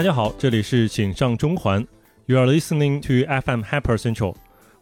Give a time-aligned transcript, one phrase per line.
[0.00, 1.86] 大家好，这里是请上中环
[2.24, 4.34] ，You are listening to FM Hyper Central，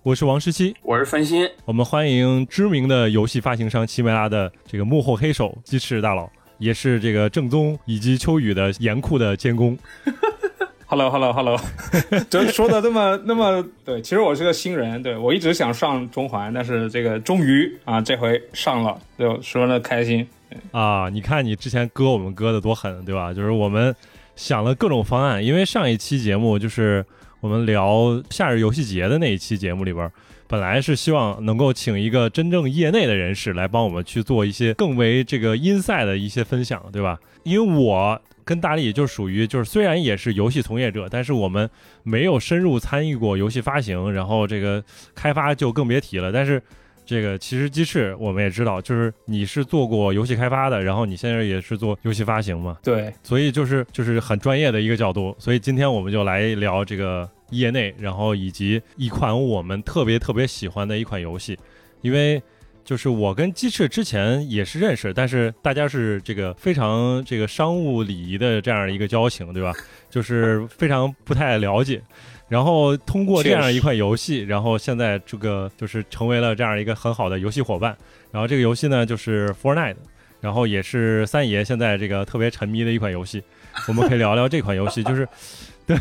[0.05, 9.77] 我是王十七，我是分心，我们欢迎知名的游戏发行商奇美拉的这个幕后黑手鸡翅大佬，也是这个正宗以及秋雨的严酷的监工。
[10.87, 11.61] Hello，Hello，Hello，
[12.31, 20.25] 就说的那么那么对，其实我是个新人，对我一直想上中环，但是这个终于啊这回上了，就十分的开心。
[20.71, 23.35] 啊，你看你之前割我们割的多狠，对吧？
[23.35, 23.93] 就是我们
[24.39, 27.05] 想了各种方案，因为上一期节目就是
[27.41, 30.09] 我们聊夏日游戏节的那一期节目里边，
[30.47, 37.19] 本来是希望能够请一个真正业内的人士来帮我们去做一些更为这个阴塞的一些分享，对吧？
[37.43, 41.69] 因为我跟大力就属于就是虽然也是游戏从业者，但是我们
[42.05, 44.81] 没有深入参与过游戏发行，然后这个
[45.17, 46.63] 开发就更别提了，但是。
[47.09, 55.35] 这个其实鸡翅我们也知道，就是你是做过游戏开发的，然后你现在也是做游戏发行嘛，对，所以就是就是很专业的一个角度。
[55.39, 61.59] 所以今天我们就来聊这个业内，然后以及一款我们特别特别喜欢的一款游戏，
[62.03, 62.43] 因为
[62.85, 69.73] 就是我跟鸡翅之前也是认识，但是大家是这个非常这个商务礼仪的这样一个交情，对吧？
[70.11, 72.03] 就是非常不太了解。
[72.49, 77.95] 然后通过这样一款游戏，然后现在这个就是成为了这样一个很好的游戏伙伴。
[78.31, 79.97] 然后这个游戏呢就是 Fortnite，
[80.41, 83.43] 然后也是三爷现在这个特别沉迷的一款游戏。
[83.87, 85.29] 我们可以聊聊这款游戏，就是
[85.87, 85.97] 对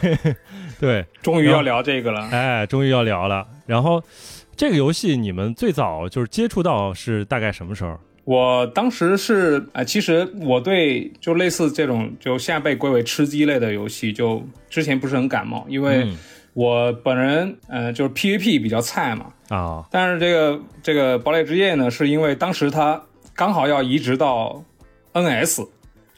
[0.79, 3.45] 对，终于要聊这个了，哎，终于要聊了。
[3.65, 4.01] 然后
[4.55, 7.99] 这个游戏你们最早就是接触到是大概什么时候？
[8.23, 16.05] 我当时是呃，其实我对就类似这种就现在被归为吃鸡类的游戏，就之前不是很感冒，因为。
[16.05, 16.17] 嗯
[16.57, 19.27] 我本人呃就是 PVP 比较菜嘛。
[19.49, 22.99] 啊，但是这个这个堡垒之夜呢，是因为当时它
[23.35, 24.63] 刚好要移植到
[25.13, 25.67] NS，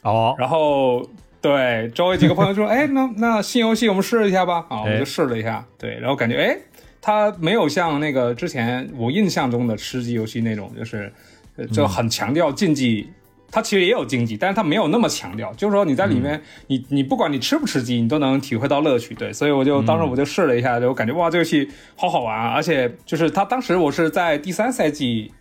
[0.01, 1.05] 哦，然后
[1.41, 6.57] 对周围几个朋友说， 哎，那那新游戏我们试一下吧，啊，我哎们就试了一下，对，然后感觉哎，
[7.01, 11.11] 它没有像那个之前我印象中的吃鸡游戏那种，就是
[11.57, 13.09] 呃就很强调竞技。
[13.51, 15.53] 它其实也有竞技，但是它没有那么强调。
[15.53, 19.15] 就是说你在里面，你你不管你吃不吃鸡，你都能体会到乐趣。
[19.15, 22.53] 对，所以我就当时我就试了一下，就我感觉哇，这游戏好好玩啊！
[22.53, 25.31] 而且就是它当时我是在第三赛季，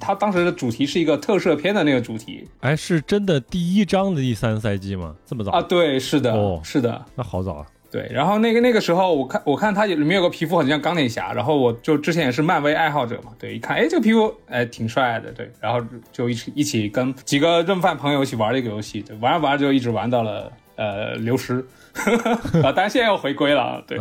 [0.00, 5.14] 它当时的主题是一个特摄片的那个主题哎，是真的第一章的第三赛季吗？
[5.24, 7.66] 这么早啊，对，是的，哦是的，那好早啊！
[7.90, 8.08] 对。
[8.10, 15.80] 然后那个那个时候，我看我看它里面有个皮肤很像钢铁侠，然后我就之前也是漫威爱好者嘛，对，一看哎这个皮肤哎挺帅的，对，然后
[16.12, 21.64] 就一起一起跟几个认饭朋友一起玩这个游戏，对，玩着玩着就一直玩到了呃流失，
[22.62, 23.98] 啊，但是现在又回归了，对，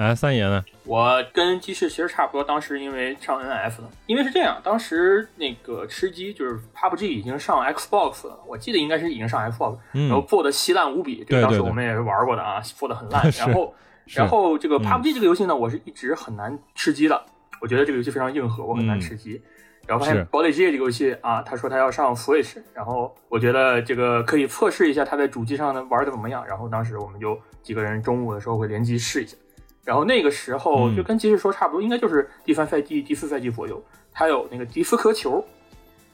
[0.00, 0.64] 哎，三爷呢？
[0.84, 13.30] 我跟鸡翅其实差不多，当时因为上 NF 的，因为是这样，当时那个吃鸡就是 PUBG 已经上 Xbox 了，我记得应该是已经上 Xbox，、嗯然后做的稀烂无比，这对个当时我们也是玩过的啊，做的很烂。
[13.36, 13.74] 然后，
[14.06, 17.22] 然后这个嗯 PUBG 这个游戏呢，我是一直很难吃鸡的，
[17.60, 19.38] 我觉得这个游戏非常硬核，我很难吃鸡。
[19.86, 26.46] 然后发现《堡垒之夜》这个游戏啊，他说他要上 Switch，然后我觉得这个可以测试一下他在主机上能玩的怎么样。
[26.46, 29.36] 然后当时我们就几个人中午的时候会联机试一下。
[29.84, 33.82] 然后那个时候嗯就跟其实说差不多，应该就是第三赛季、第四赛季左右，
[34.12, 35.44] 它有那个迪斯科球。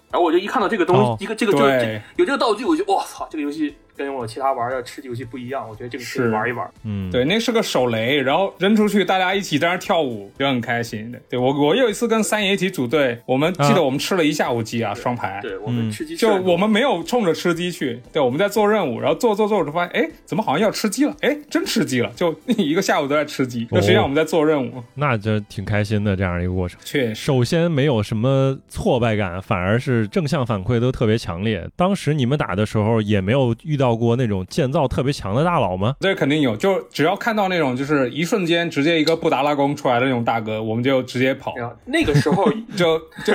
[0.09, 6.68] 然后我就一看到这个东西，哦一个这个就有这个道具，我就我操，这个游戏跟我其他玩的吃鸡游戏不一样，我觉得这个可以是玩一玩。
[6.84, 11.18] 嗯，对，那是个手雷，然后扔出去，大家一起在那跳舞，就很开心的。
[11.28, 15.40] 对我，我有一次跟三爷一起组队，我们记得我们吃了一下午鸡啊，双排。
[15.42, 21.14] 对我们吃鸡吃很多我们没有冲着吃鸡去，对，我们在做任务，然后做做做，就发现，哎，怎么好像要吃鸡了？
[21.20, 23.66] 哎，真吃鸡了，就 一个下午都在吃鸡。
[23.70, 26.78] 那实际上我们在做任务，那就挺开心的这样一个过程。
[26.84, 27.14] 确实。
[27.14, 31.69] 首先没有什么挫败感，反而是正向反馈都特别强烈。
[31.76, 35.94] 当时你们打的时候也没有遇到过那种建造特别强的大佬吗？
[36.00, 41.55] 这肯定有，就只要看到那种就是一瞬间直接一个布达拉宫出来的那种大哥，我们就直接跑，
[41.85, 43.35] 那个时候 就 就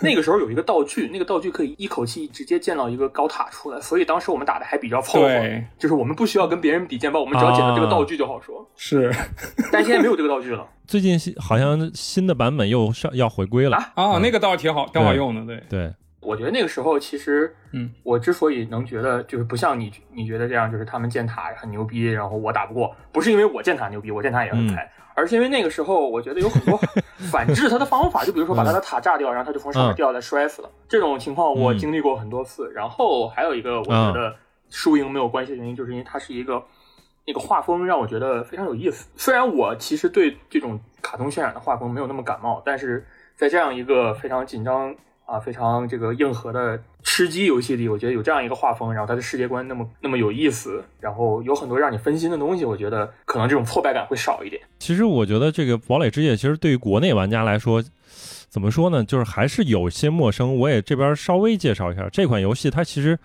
[0.00, 8.64] 那个时候有一个道具，那个道具可以一口气直接建到一个高塔出来，所以当时我们打的还比较凑合对，就是我们不需要跟别人比剑包，我们只要捡到这个道具就好说。
[8.76, 9.12] 是
[9.72, 13.76] 但现在没有这个道具了，最近新好像新的版本又上要回归了。
[13.76, 15.62] 啊啊，那个倒是挺好，挺好用的，对。
[15.68, 15.92] 对，
[16.28, 26.78] 我觉得那个时候其实，嗯，我之所以能觉得就是不像你你觉得这样，就是他们建塔很牛逼，然后我打不过，不是因为我建塔牛逼，我建塔也很菜，而是因为那个时候我觉得有很多
[27.32, 32.70] 反制他的方法，就比如说把他的塔炸掉，然后他就从上面掉下来摔死了，这种情况我经历过很多次。
[32.72, 34.36] 然后还有一个我觉得
[34.68, 36.62] 输赢没有关系的原因，就是因为它是一个。
[37.30, 39.06] 那个画风让我觉得非常有意思。
[39.14, 44.96] 虽然我其实对这种卡通渲染的画风没有那么感冒，但是在这样一个非常紧张
[45.28, 54.62] 啊，非常这个硬核的吃鸡游戏里，我觉得有这样一个画风，然后它的世界观那么那么有意思，然后有很多让你分心的东西，我觉得可能这种挫败感会少一点。
[54.78, 57.84] 其实我觉得这个《堡垒之夜》其实对于国内玩家来说，
[58.48, 60.56] 怎么说呢，就是还是有些陌生。
[60.56, 63.18] 我也这边稍微介绍一下这款游戏，它其实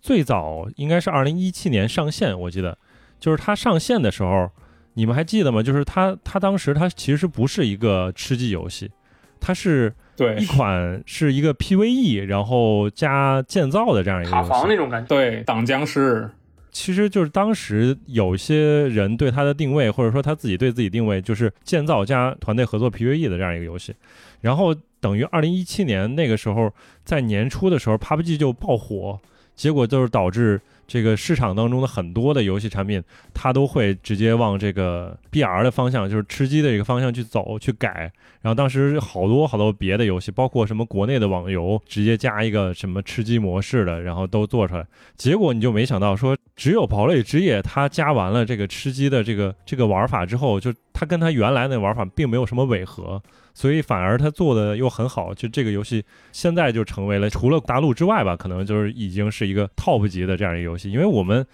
[0.00, 2.78] 最早应该是二零一七年上线，我记得
[3.20, 4.50] 就是它上线的时候，
[4.94, 5.62] 你们还记得吗？
[5.62, 8.90] 就是它它当时它其实不是一个吃鸡游戏，
[9.38, 14.50] 它是对一款是一个 PVE，然后加建造的这样一个塔游戏。
[14.50, 16.30] 防那种感觉，对，挡僵尸，
[16.70, 23.94] 其实就是当时有些人对它的定位，或者说他自己对自己定位，就是建造加团队合作 PVE 的这样一个游戏。
[24.40, 26.72] 然后等于二零一七年那个时候，
[27.04, 29.18] 在年初的时候，PUBG 就爆火，
[29.54, 33.02] 结果就是导致这个市场当中的很多的游戏产品，
[33.32, 38.12] 它都会直接往这个 BR 的方向，就是吃鸡的这个方向去走去改。
[38.40, 44.84] 然后当时好多好多别的游戏，包括什么国内的网游，直接加一个什么吃鸡模式的，然后都做出来。
[45.16, 53.22] 结果你就没想到说，只有堡垒之夜它加完了这个吃鸡的这个这个玩法之后，就它跟它原来那玩法并没有什么违和，
[53.54, 55.32] 所以反而它做的又很好。
[55.34, 61.46] 就这个游戏现在就成为了除了大陆之外吧，可能就是已经是一个 top 级的这样一个游戏，因为我们。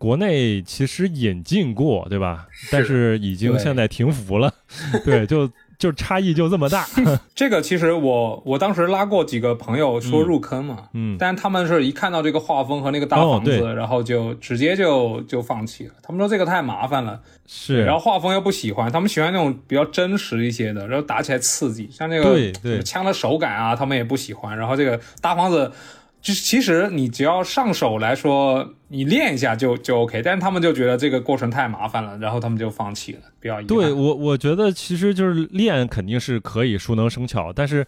[0.00, 2.46] 国内其实引进过，对吧？
[2.72, 4.50] 但是已经现在停服了，
[5.04, 5.46] 对，就
[5.80, 6.86] 就差异就这么大。
[7.34, 15.94] 这个其实我我当时拉过几个朋友说入坑嘛，嗯，但他们是一看到这个画风和那个大房子，哦然后就直接就就放弃了。
[16.02, 17.18] 他们说这个太麻烦了，
[17.48, 24.56] 是，然后画风又不喜欢，他们喜欢那种比较真实一些的，然后打起来刺激，像那个对对枪的手感啊，他们也不喜欢。
[24.56, 25.72] 然后这个大房子。
[26.22, 33.62] 就是其实你只要上手来说，你练一下就就 OK，但是他们就觉得这个过程太麻烦了，然后他们就放弃了，比较。
[33.62, 37.86] 对我我觉得其实就是练肯定是可以熟能生巧，但是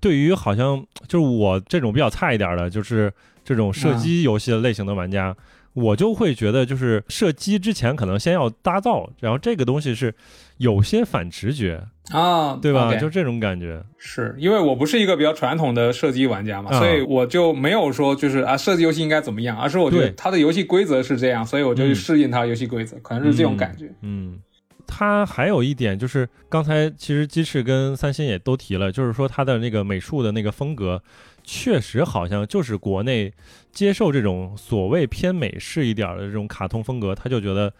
[0.00, 3.12] 对于好像就是我这种比较菜一点的，就是
[3.44, 5.36] 这种射击游戏的类型的玩家，
[5.76, 10.14] 我就会觉得就是射击之前可能先要搭造，然后这个东西是
[10.56, 13.84] 有些反直觉啊，对吧就这种感觉。
[13.98, 23.92] 是因为我不是一个比较传统的射击玩家嘛，嗯所以我就没有说就是啊射击游戏应该怎么样，而是我觉得对它的游戏规则是这样，所以我就去嗯适应它游戏规则，可能是这种感觉。
[24.00, 24.38] 嗯，
[24.86, 31.02] 它还有一点就是，刚才其实鸡翅跟三星也都提了，就是说它的那个美术的那个风格，
[31.46, 33.32] 确实好像就是国内
[33.70, 37.72] 接受这种所谓偏美式一点的这种卡通风格，他就觉得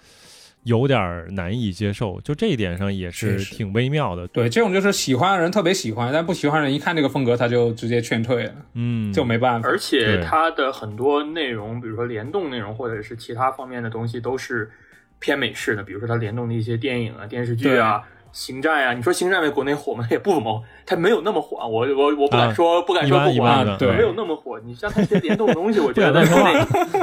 [0.63, 4.27] 有点难以接受，就这一点上也是挺微妙的。
[4.29, 9.69] 对，这种就是喜欢的人特别喜欢，但不喜欢的人一看这个风格，他就直接劝退了，嗯，就没办法。
[9.69, 14.71] 而且对它的很多内容，比如说联动内容或者是其他方面的东西，都是
[15.19, 15.83] 偏美式的。
[15.83, 18.03] 比如说它联动的一些电影啊、电视剧啊、
[18.37, 20.07] 星战呀、你说星战在国内火吗？
[20.11, 21.67] 也不怎么，它没有那么火啊。
[21.67, 24.61] 我我我不敢说，不敢说不火对没有那么火。
[24.61, 26.23] 你像它这些联动的东西，我觉得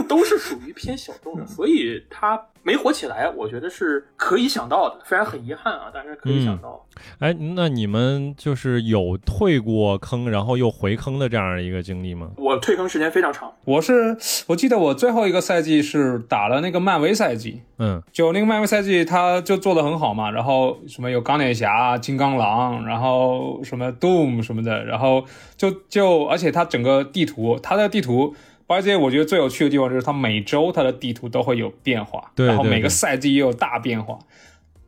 [0.08, 4.98] 都是属于偏小众的，所以它没火起来，我觉得是可以想到的。
[5.06, 6.86] 虽然很遗憾啊，但是可以想到。
[7.20, 12.30] 哎，那你们就是有退过坑，然后又回坑的这样一个经历吗？
[12.38, 14.16] 我退坑时间非常长，我是
[14.48, 25.26] 我记得我最后一个赛季是打了那个漫威赛季，嗯就那个漫威赛季，他就做的很好嘛，然后什么有钢铁侠、金刚狼，然后什么 Doom 什么的，然后
[25.58, 28.36] 就就而且它整个地图，它的地图，
[28.68, 34.18] 而且我觉得最有趣的地方就是它每周它的地图都会有变化，然后每个对对对赛季也有大变化。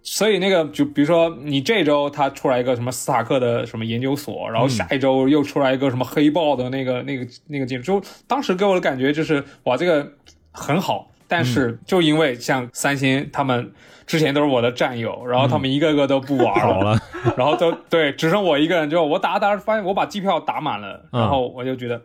[0.08, 10.14] 所以那个就比如说你这周它出来一个什么斯塔克的什么研究所，然后下一周又出来一个什么黑豹的那个那个那个建筑，就当时给我的感觉就是哇这个
[10.52, 13.72] 很好，但是就因为像三星他们
[14.06, 16.98] 之前都是我的战友，然后他们一个个都不玩好了，
[17.36, 18.90] 然后都对，只剩我一个人。
[18.90, 22.00] 之后我打着打着发现我把机票打满了，嗯然后我就觉得，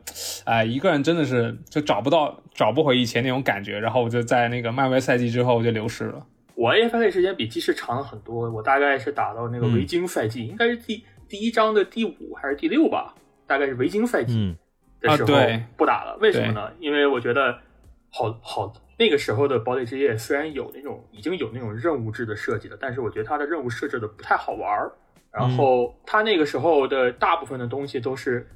[0.45, 3.79] 哎，一个人真的是就找不到找不回以前那种感觉。
[3.79, 6.25] 然后我就在那个漫威赛季之后我就流失了。
[6.55, 13.15] 我 AFK 时间比鸡翅长了很多，我大概是打到那个嗯维京赛季，应该是第第一章的第五还是第六吧，
[13.47, 14.57] 大概是维京赛季嗯
[15.01, 15.33] 的时候
[15.77, 16.17] 不打了。
[16.21, 16.71] 为什么呢？
[16.79, 17.59] 因为我觉得
[18.11, 24.93] 好好那个时候的堡垒之夜虽然有那种已经有那种任务制的设计了，但是我觉得它的任务设置的不太好玩儿。
[25.33, 28.47] 然后它那个时候的大部分的东西都是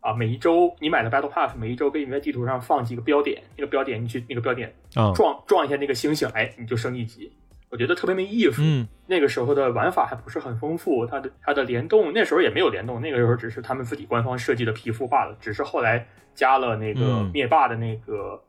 [0.00, 7.30] 啊，每一周你买的 Battle Pass，每一周给你在地图上放几个标点，那个标点你去那个标点啊撞撞一下那个星星，哎，你就升一级。
[7.68, 8.62] 我觉得特别没意思。
[8.64, 18.40] 嗯那个时候的玩法还不是很丰富，它的它的联动那时候也没有联动，那个时候只是他们自己官方设计的皮肤罢了，只是后来加了那个嗯灭霸的那个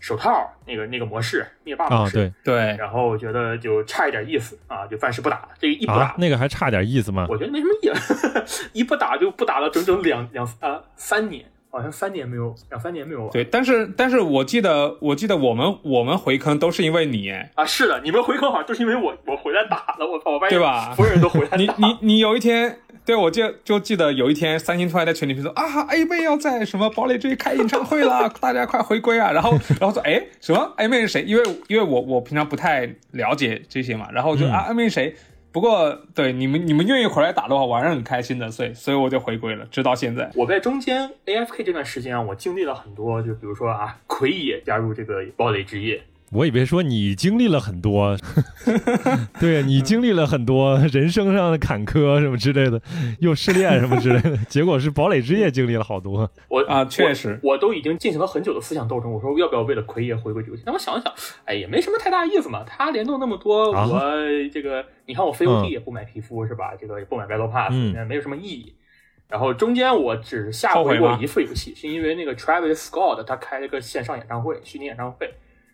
[0.00, 5.48] 手套那个那个模式灭霸模啊，式，对对，然后我觉得就差一点意思啊，就暂时不打了。
[5.60, 7.26] 这个一不打，啊，那个还差点意思吗？
[7.28, 13.30] 我觉得没什么意思， 一不打就不打了整整两两啊三年，好像三年没有两三年没有玩。
[13.30, 21.56] 对，但是但是我记得我记得我们我们回坑都是因为你，哎，啊，是的，你们回坑好像都是因为我我回来打了，我操，我发现对吧所有人都回来打。
[21.60, 22.78] 你你你有一天，
[23.10, 29.32] 对我就就记得有一天，三星突然在群里面说啊，A 妹要在什么堡垒之夜开演唱会了， 大家快回归啊！
[29.32, 29.50] 然后
[29.80, 31.22] 然后说哎什么 A 妹是谁？
[31.22, 35.16] 因为因为我我平常不太了解这些嘛，然后就、嗯啊 A 妹是谁？
[35.50, 40.30] 不过对你们你们愿意回来打的话，我还是很开心的，所以所以我就回归了，直到现在。
[40.36, 46.00] 我在中间 AFK 这段时间啊，我经历了很多，就比如说啊，奎野加入这个堡垒之夜，
[46.32, 48.16] 我以为说你经历了很多，
[49.40, 52.80] 对你经历了很多人生上的坎坷什么之类的，
[53.18, 56.30] 又失恋什么之类的，结果是堡垒之夜经历了好多。
[56.48, 59.10] 我啊确实我，我都已经进行了很久的思想斗争。
[59.10, 60.62] 我说要不要为了奎爷回归这个游戏？
[60.64, 61.12] 但我想了想，
[61.46, 62.62] 哎，也没什么太大意思嘛。
[62.64, 64.00] 他联动那么多，啊我
[64.52, 66.74] 这个你看我 FOD 嗯也不买皮肤、是吧？
[66.80, 68.74] 这个也不买 Battle Pass，、嗯没有什么意义。
[69.28, 75.28] 然后中间我只下回过一次游戏，是因为那个 Travis Scott 他开了个线上演唱会，虚拟演唱会。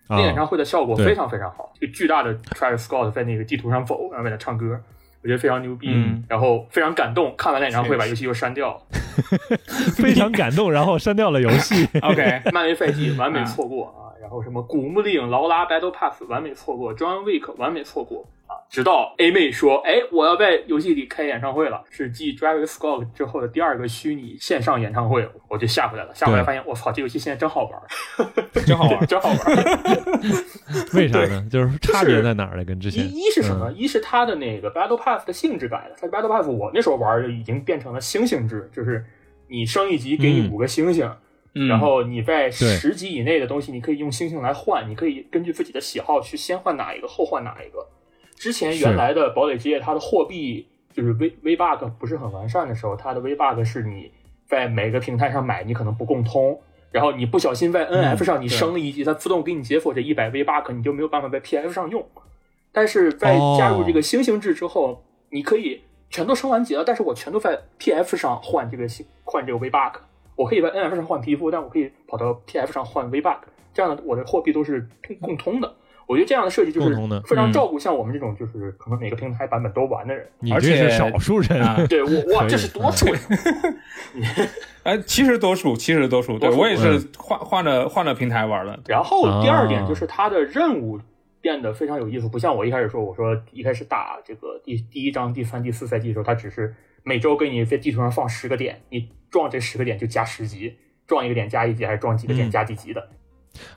[0.08, 4.80] 啊那演唱会的效果非常非常好，一个巨大的 Travis Scott 在那个地图上走，然后在那唱歌，
[5.22, 7.34] 我觉得非常牛逼，嗯然后非常感动。
[7.36, 8.80] 看完了演唱会，把游戏又删掉了。
[9.96, 11.88] 非常感动，然后删掉了游戏。
[12.02, 27.80] OK，漫威赛季完美错过啊，然后什么古墓丽影、劳拉 Battle Pass 完美错过，John Wick 完美错过啊，直到 A 妹说，哎，我要在游戏里开演唱会了，是继 Travis Scott 之后的第二个虚拟线上演唱会，我就下回来了，下回来发现，我操，这游戏现在真好玩，
[28.66, 29.06] 真好玩。
[29.06, 29.38] 真好玩。
[30.94, 31.46] 为啥呢？
[31.48, 32.64] 就是差别在哪儿呢？
[32.64, 33.70] 跟之前一一是什么？
[33.76, 39.04] 一是它的那个 Battle Pass 的性质改了，它 Battle Pass 我那时候玩就已经变成了星星制，就是
[39.46, 41.06] 你升一级给你嗯五个星星。
[41.06, 41.16] 嗯
[41.68, 47.86] 然后你在对十级以内的东西，你可以用星星来换，你可以根据自己的喜好去先换哪一个，后换哪一个。
[48.34, 54.10] 之前原来的堡垒之夜，它的货币就是 V V bug 不是很完善的时候，它的 V bug 是你
[54.46, 56.60] 在每个平台上买，你可能不共通，
[56.90, 62.06] 然后你不小心在 NF 上你升了一级，它自动给你解锁这一百 V bug，你就没有办法在 PF 上用。
[62.70, 70.00] 但是在哦加入这个星星制之后，你可以全都升完级了，但是我全都在 PF 上换这个星换这个 V bug，
[70.36, 75.74] 我可以在 NF 上换皮肤，但我可以跑到 TF 上换 V bug，这样的我的货币都是共共通的。
[76.06, 80.24] 我觉得这样的设计就是非常嗯照顾像我们这种就是可能每个平台版本都玩的人。
[80.24, 83.20] 而你这是且少数人啊对我哇，这是多数人！
[84.84, 88.78] 哎，其实多数，其实多数，对我也是换换了换了平台玩了。
[88.86, 91.00] 然后第二点啊就是它的任务
[91.40, 96.72] 变得非常有意思，不像我一开始说，我说一开始打这个第第一章、第三、第四赛季的时候，它只是
[97.06, 100.74] 每周给你在地图上放十个点，你撞这十个点就加十级，
[101.06, 103.08] 撞一个点加一级，还是撞几个点嗯加几级的。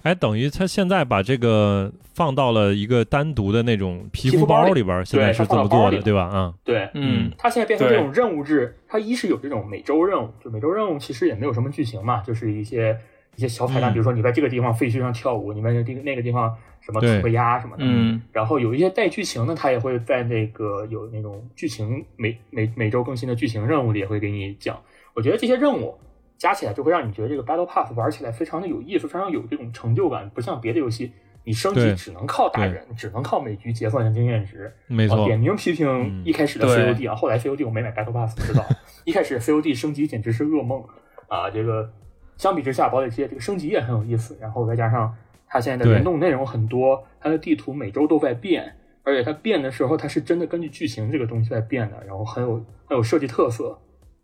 [0.02, 6.24] 哎，等于他现在把这个放到了一个单独的那种皮肤包里边儿，现在是这么做的，对吧？
[6.24, 12.98] 啊，对，嗯，它现在变成这种任务制，它一是有这种每周任务，就每周任务其实也没有什么剧情嘛，就是一些
[13.40, 24.78] 一些小彩蛋，嗯比如说你在这个地方废墟上跳舞，你在那个那个地方什么对涂个鸦什么的，嗯然后有一些带剧情的，它也会在那个有那种剧情每每每周更新的剧情任务里也会给你讲。
[25.16, 25.98] 我觉得这些任务
[26.38, 31.14] 加起来就会让你觉得这个 Battle Pass 玩起来非常的有意思，非常有这种成就感，不像别的游戏，
[31.46, 34.66] 你升级只能靠打人，只能靠每局结算经验值。
[34.66, 38.66] 啊，没错点，名批评嗯一开始的 COD 啊，后来 COD 我没买 Battle Pass 不知道，
[39.06, 40.84] 一开始 COD 升级简直是噩梦
[41.28, 41.50] 啊！
[41.50, 41.92] 这个
[42.40, 45.14] 相比之下，堡垒之夜这个升级也很有意思，然后再加上
[45.46, 52.56] 它现在的联动内容很多，它的地图每周都在变，而且它变的时候它是真的根据剧情这个东西在变的，然后很有
[52.86, 53.78] 很有设计特色，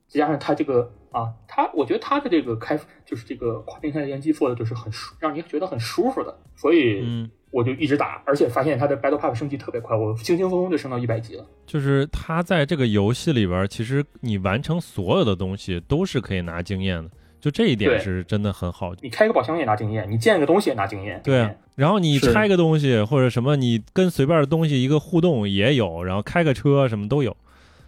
[0.08, 11.46] 再加上它这个啊，它我觉得它的这个开就是这个跨平台联机做的就是很舒，让你觉得很舒服的，所以嗯，我就一直打，而且发现它的 Battle Pass 升级特别快，我轻轻松松就升到一百级了。
[11.66, 17.10] 就是它在这个游戏里边，其实你完成所有的东西都是可以拿经验的，
[17.46, 18.92] 就这一点是真的很好。
[19.02, 21.22] 你开个宝箱也拿经验，你建个东西也拿经验。
[21.24, 27.38] 对啊，然后你拆个东西或者什么，你跟随便的东西一个互动也有，然后开个车什么都有，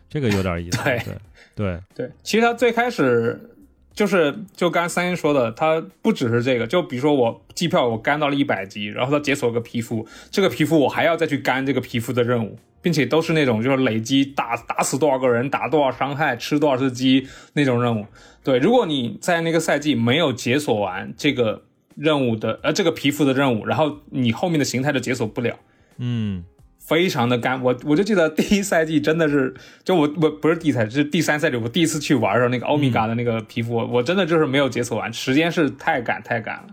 [0.07, 0.83] 这个有点意思。
[0.83, 1.15] 对对
[1.55, 3.49] 对， 对，其实他最开始
[3.95, 18.05] 就是就刚才三星说的，他不只是这个，就比如说我机票我干到了一百级，然后他解锁个皮肤，这个皮肤我还要再去干这个皮肤的任务，并且都是那种就是累积打打死多少个人，打多少伤害，吃多少只鸡那种任务。
[18.45, 21.63] 对，如果你在那个赛季没有解锁完这个
[21.97, 25.59] 任务的呃这个皮肤的任务，然后你后面的形态就解锁不了。
[25.97, 26.45] 嗯，
[26.79, 29.53] 非常的干，我我就记得第一赛季真的是，
[29.83, 36.67] 就我我不是第一赛季，是第三赛季，我第一次去玩的时候，那个欧米伽的那个皮肤，我我真的就是没有解锁完，时间是太赶太赶了。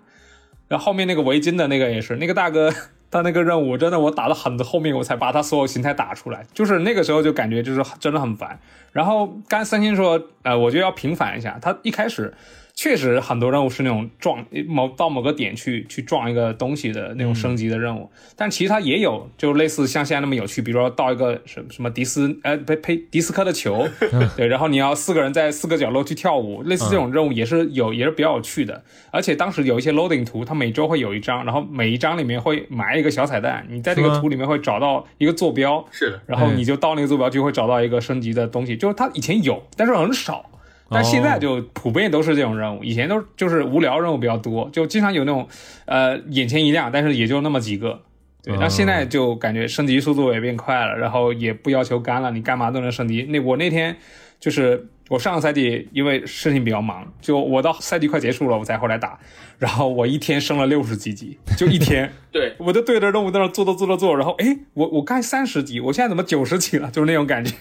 [0.68, 2.72] 然后后面那个围巾的那个也是，那个大哥
[3.14, 8.58] 他那个任务真的我打到很后面我才把他所有形态打出来，就是那个时候就感觉就是真的很烦。
[8.90, 12.34] 然后刚三星说，呃，我就要平反一下，他一开始。
[12.76, 23.88] 确实很多任务是那种撞某到某个点去去撞一个东西的那种升级的任务，但其实它也有就类似像现在那么有趣，比如说到一个什什么迪斯呃呸呸迪斯科的球，
[24.36, 28.82] 对，然后你要四个人在四个角落去跳舞，类似这种任务也是有也是比较有趣的。
[29.12, 40.50] 而且当时有一些 loading 图，它每周会有一张，然后每一张里面会埋一个小彩蛋，你在这个图里面会找到一个坐标，是的，然后你就到那个坐标就会找到一个升级的东西，就是它以前有，但是很少。
[40.94, 45.46] 但现在就普遍都是这种任务，以前都就是无聊任务比较多，就经常有那种，
[45.84, 48.00] 呃，眼前一亮，但是也就那么几个。
[48.42, 53.22] 对，但现在就感觉升级速度也变快了，然后也不要求干了，你干嘛都能升级。
[53.24, 53.96] 那我那天
[54.38, 59.18] 就是我上个赛季因为事情比较忙，就我到赛季快结束了我才回来打，
[59.58, 62.10] 然后我一天升了六十几级，就一天。
[62.32, 66.90] 对，我就对着任务在那做做做做做，然后哎，我我刚三十级，我现在怎么九十级了？
[66.90, 67.54] 就是那种感觉。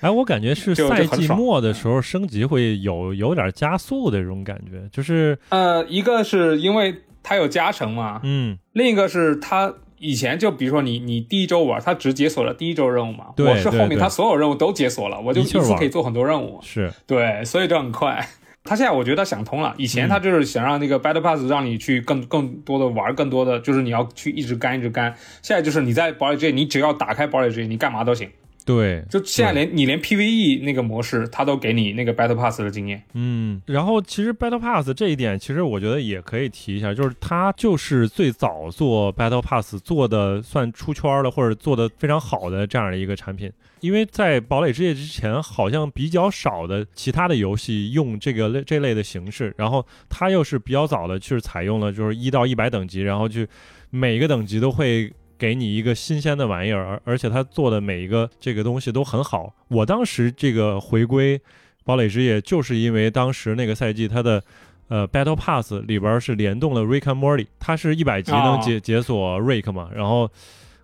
[0.00, 9.72] 哎，我感觉是 赛季末的时候升级会有有点加速的这种感觉，就是呃，一个是因为它有加成嘛，嗯，另一个是它
[10.02, 16.92] 以前就比如说你你第一周玩，它只解锁了第一周任务嘛，我是后面它所有任务都解锁了，我就一次可以做很多任务，是。
[17.06, 18.26] 对，所以就很快。
[18.64, 28.28] 他现在我觉得想通了，以前他就是想让那个 Battle Pass 让你去更更多的玩，更多的就是你要去一直干一直干，现在就是你在堡垒之夜，你只要打开堡垒之夜，你干嘛都行。
[28.64, 33.02] 对，就现在连你连 PVE 那个模式，它都给你那个 Battle Pass 的经验。
[33.14, 43.50] 嗯，然后其实 Battle Pass 这一点，其实我觉得也可以提一下，就是它就是最早做 Battle Pass 做的算出圈了，或者做的非常好的这样的一个产品。
[43.80, 53.48] 因为在堡垒之夜之前，好像比较少的其他的游戏用这个类这类的形式，然后它又是比较早的，就是采用了就是一到一百等级，然后去
[53.90, 55.12] 每个等级都会。
[55.42, 59.52] 给你一个新鲜的玩意儿，而而且他做的每一个这个东西都很好。
[59.66, 61.40] 我当时这个回归
[61.84, 64.40] 堡垒之夜，就是因为当时那个赛季它的
[64.86, 70.30] 呃 Battle Pass 里边是联动了 Rick and Morty，它是一百级能解解锁 Rick 嘛，然后。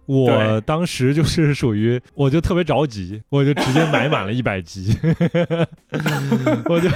[0.08, 4.96] 我当时就是属于，我就特别着急，我就直接买满了 一百级，
[6.64, 6.88] 我就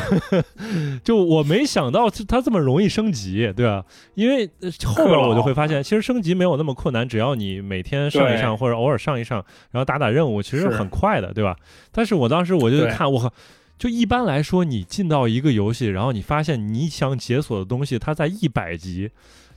[1.04, 3.84] 就我没想到它这么容易升级，对吧？
[4.14, 4.48] 因为
[4.82, 11.54] 后边我就会发现，其实升级没有那么困难，只要你每天上一上或者偶尔上一上，然后打打任务，其实很快的，对吧？
[11.90, 13.30] 但是我当时我就看，我
[13.78, 19.10] 就一般来说，你进到一个游戏，然后你发现你想解锁的东西它在一百级，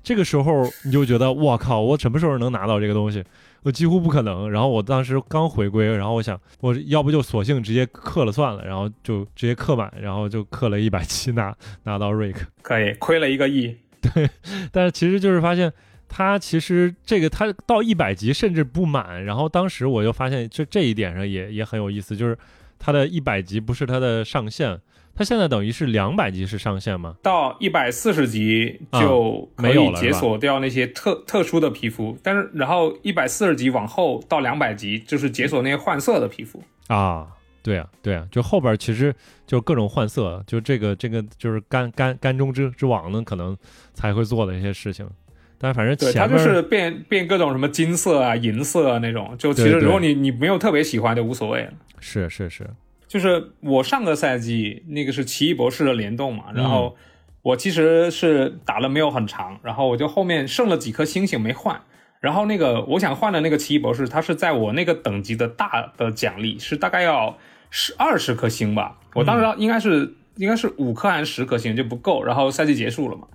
[0.04, 3.24] 这个时候你就觉得，我靠，我什么时候能拿到这个东西？
[3.66, 4.50] 我几乎不可能。
[4.50, 13.76] 然后我当时刚回归，然后我想，我要不就索性直接氪了算了，然后就直接氪满，然后就氪了一百七拿拿到瑞克，可以亏了一个亿。
[14.00, 14.30] 对，
[14.72, 15.74] 但是其实就是发现
[16.08, 19.26] 他其实这个他到一百级甚至不满。
[19.26, 22.38] 然后当时我就发现这这一点上也也很有意思，就是
[22.78, 24.80] 他的一百级不是他的上限。
[25.16, 27.16] 它现在等于是两百级是上限吗？
[27.24, 37.28] 到一百四十级就可以解锁掉那些特特殊的皮肤，但是然后一百四十级往后到两百级就是解锁那些换色的皮肤啊。
[37.64, 39.12] 对啊，对啊，就后边其实
[39.48, 43.58] 就各种换色，就这个这个就是干干干中之之王呢，可能
[43.94, 45.10] 才会做的一些事情。
[45.58, 51.74] 但反正对它就是变变各种什么金色啊、银色啊那种，就其实如果你你没有特别喜欢就无所谓了。
[52.00, 52.70] 是是是。
[53.16, 56.98] 就是我上个赛季那个是奇异博士的联动嘛，然后
[57.44, 61.80] 我其实是打了没有很长，然后我就后面剩了几颗星星没换，
[62.20, 67.38] 然后那个我想换的那个奇异博士，它是在我那个等级的大的奖励是大概要
[67.70, 73.26] 十二十颗星吧，我当时应该是应该是五颗还是十颗星就不够，然后赛季结束了嘛，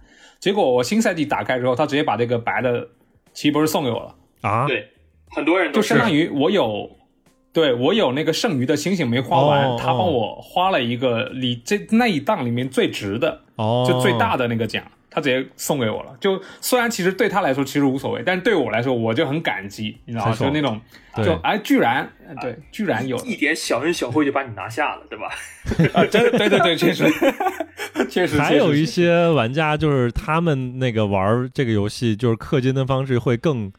[0.40, 2.86] 结果我新赛季打开之后，他直接把这个白的
[3.32, 4.14] 奇异博士送给我了。
[4.42, 4.90] 啊，对，
[5.30, 6.99] 很多人就相当于我有。
[7.52, 13.40] 对我有那个剩余的星星没花完，他帮我花了一个里这那一档里面最值的，
[13.86, 16.16] 就最大的那个奖，他直接送给我了。
[16.20, 20.36] 就虽然其实对他来说其实无所谓，但是对我来说我就很感激，你知道吗？
[20.36, 20.80] 就那种，
[21.24, 22.08] 就哎，居然
[22.40, 25.28] 对，居然有一点小恩小惠就把你拿下了，对吧？
[25.92, 27.04] 啊，真的，对对对， 确实，
[28.08, 28.38] 确实。
[28.38, 33.72] 还有一些玩家就是他们那个玩这个游戏，就是氪金的方式会更。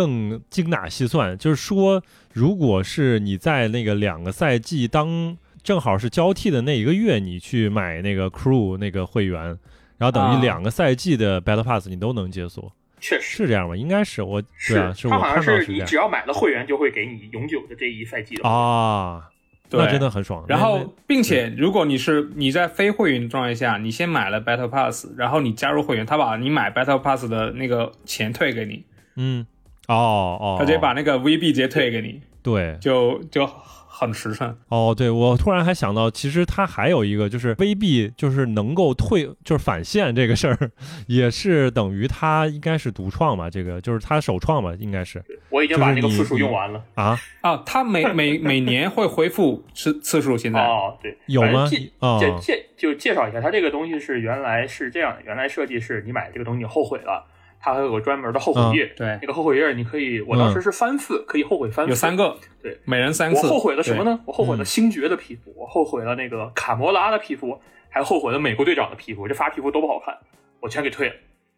[0.00, 9.58] 更精打细算，就是说，如果是你在那个两个赛季当正好是交替的那一个月，你去买那个 Crew 那个会员，
[9.98, 13.36] 然后等于两个赛季的 Battle Pass 你都能解锁，确实。
[13.36, 13.76] 是这样吧？
[13.76, 19.28] 应该是我，是啊，是我看到是你只要买了会员就会给你永久的这一赛季的啊，
[19.68, 19.78] 对。
[19.78, 20.42] 那真的很爽。
[20.48, 28.82] 然后，并且如果你是你在非会员状态下，你先买了 Battle Pass，然后你加入会员，他把你买 Battle Pass 的那个钱退给你，
[29.16, 29.46] 嗯，
[29.94, 32.76] 哦哦，他直接把那个 VB 直接退给你，对。
[32.80, 34.56] 就就很实诚。
[34.68, 40.70] 哦，对我突然还想到，其实它还有一个就是 VB，就是能够退，就是返现这个事儿，
[41.06, 45.22] 也是等于它应该是独创吧，这个就是它首创吧，应该是。
[45.50, 46.82] 我已经把那个次数用完了。
[46.94, 51.66] 啊，啊，他每每每年会恢复次次数，现在、哦，对，有吗？
[51.66, 51.90] 介？
[51.98, 57.26] 啊，介介就介绍一下，它这个东西是原来是这样的，原来设计是你买这个东西你后悔了，
[57.60, 58.86] 它还有个专门的后悔页。
[58.96, 61.90] 对那个后悔页你可以，我当时是翻次，可以后悔翻次。
[61.90, 63.46] 有三个，对，每人三次。
[63.46, 64.18] 我后悔了什么呢？
[64.24, 69.28] 我后悔了嗯星爵的皮肤，我后悔了那个卡魔拉的皮肤，还后悔了美国队长的皮肤。
[69.28, 70.16] 这仨皮肤都不好看，
[70.60, 71.14] 我全给退了。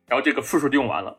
[0.09, 1.17] 然后这个次数就用完了，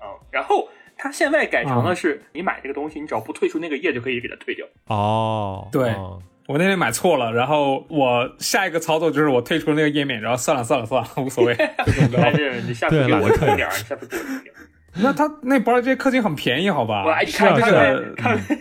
[0.00, 4.64] 嗯、然后它现在改成了是，你买这个东西，你只要不退出那个页就可以给它退掉。
[4.86, 11.54] 哦，对哦我那天买错了，然后我下一个操作就是我退出那个页面，然后算了算了算了，无所谓。
[11.54, 14.60] 就这么着但是你下次给我点儿，你下次给我点儿。
[14.96, 17.04] 那他那保时捷氪金很便宜，好吧？
[17.10, 18.58] 哎，你是啊看是啊看看，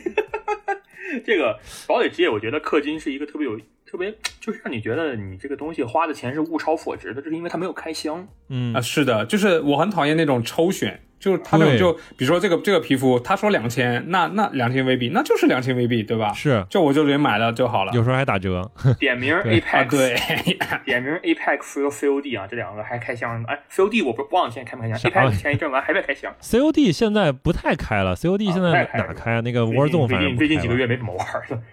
[1.26, 8.28] 这个堡垒之夜，我觉得氪金是一个特别有特别，就是让你觉得你这个东西花的钱是物超所值的，就是因为它没有开箱。
[8.50, 16.34] 嗯啊，是的，就是我很讨厌那种抽选，就是他那种就比如说这个这个皮肤，他说两千，那那两千 VB，那就是两千 VB，对吧？
[16.34, 17.94] 是，就我就直接买了就好了。
[17.94, 20.16] 有时候还打折， 点名对啊，Apex，对，
[20.84, 23.42] 点名 Apex 和 COD 啊，这两个还开箱。
[23.48, 26.30] 哎，COD 我不忘了现在开没开箱，Apex 前一阵完还在开箱。
[26.42, 29.40] COD 现在不太开了，COD 啊现在哪开啊？
[29.40, 31.64] 那个 Warzone 最反正最近几个月没怎么玩了。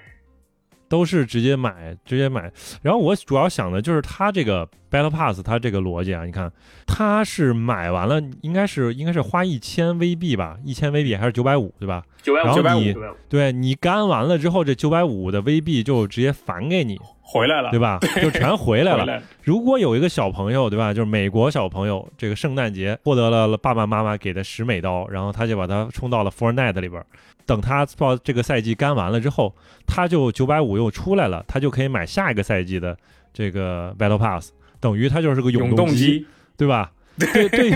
[0.90, 2.50] 都是直接买，直接买。
[2.83, 6.53] 然后我主要想的就是它这个 Battle Pass，它这个逻辑啊，你看，
[6.85, 12.03] 它是买完了，应该是应该是花一千 VB 吧，一千 VB 还是九百五，对吧？
[12.22, 12.83] 九百五，然后九百五。
[13.29, 18.00] 对你干完了之后，这九百五的 VB 就直接返给你，回来了，对吧？
[18.20, 19.07] 就全回来了。
[19.07, 19.22] 来了。
[19.44, 20.92] 如果有一个小朋友，对吧？
[20.92, 27.07] 就是美国小朋友，这个圣诞节获得了爸爸妈妈给的十美刀，然后他就把它充到了 Fortnite 里边儿。
[27.51, 29.53] 等他到这个赛季干完了之后，
[29.85, 32.97] 他就九百五又出来了，他就可以买下一个赛季的
[33.33, 36.25] 这个 Battle Pass，等于他就是个永动动机，
[36.57, 36.93] 对吧？
[37.19, 37.73] 对对，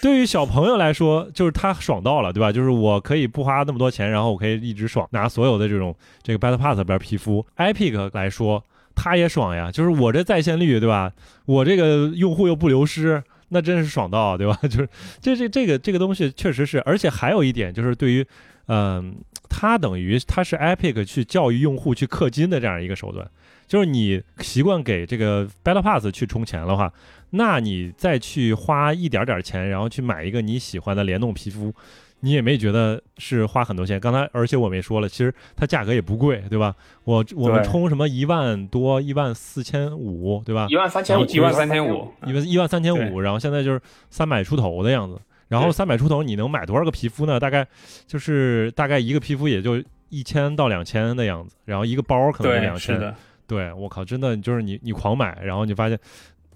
[0.00, 2.52] 对于小朋友来说，就是他爽到了，对吧？
[2.52, 7.44] 就是我可以不花那么多钱，然后我可以一直爽，拿所有的这种这个 Battle Pass 里边皮肤。
[7.56, 8.62] Epic 来说，
[8.94, 11.10] 他也爽呀，就是我这在线率，对吧？
[11.46, 14.56] 我这个用户又不流失，那真是爽到，对吧？
[14.62, 14.88] 就是
[15.20, 18.24] 这这这个这个东西确实是，而且还有一点就是对于，
[18.66, 19.16] 嗯、
[19.48, 23.28] 它等于它是 Epic 去教育用户去氪金的这样一个手段。
[23.66, 26.92] 就是你习惯给这个 Battle Pass 去充钱的话，
[27.30, 31.74] 那你再去花一点点钱，然后去买一个你喜欢的联动皮肤，
[32.20, 33.98] 你也没觉得是花很多钱。
[33.98, 36.76] 刚才而且我们也说了，其实它价格也不贵，对吧？
[37.02, 40.68] 我我们充什么一万多、一万四千五，对吧？
[40.70, 45.20] 一万三千五，一万三千五，一万一万三千五，然后现在就是三百出头的样子。
[45.48, 47.38] 然后三百出头，你能买多少个皮肤呢？
[47.38, 47.66] 大概
[48.06, 53.14] 就是大概一个皮肤也就一千到两千的样子，然后一个包可能就，两千。
[53.46, 55.96] 对我靠，真的就是你你狂买，然后你发现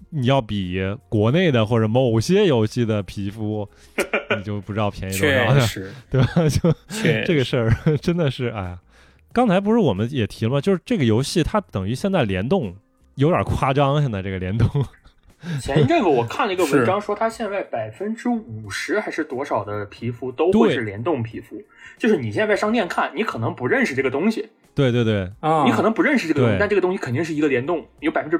[0.09, 0.77] 你要比
[1.07, 3.65] 国内的或者某些游戏的皮肤，
[4.35, 5.67] 你就不知道便宜多少了，
[6.11, 6.27] 对吧？
[6.49, 6.75] 就
[7.25, 8.79] 这个事儿真的是哎呀，
[9.31, 10.59] 刚才不是我们也提了吗？
[10.59, 12.75] 就是这个游戏它等于现在联动
[13.15, 14.67] 有点夸张，现在这个联动。
[15.59, 21.61] 前一阵子我看了一个文章，说它现在百分之五十还是多少的皮肤都会是联动皮肤，
[21.97, 28.39] 就是你现在在商店看，你可能不认识这个东西，对对对，啊，你可能不认识这个东西，但这个东西肯定是一个联动，有百分之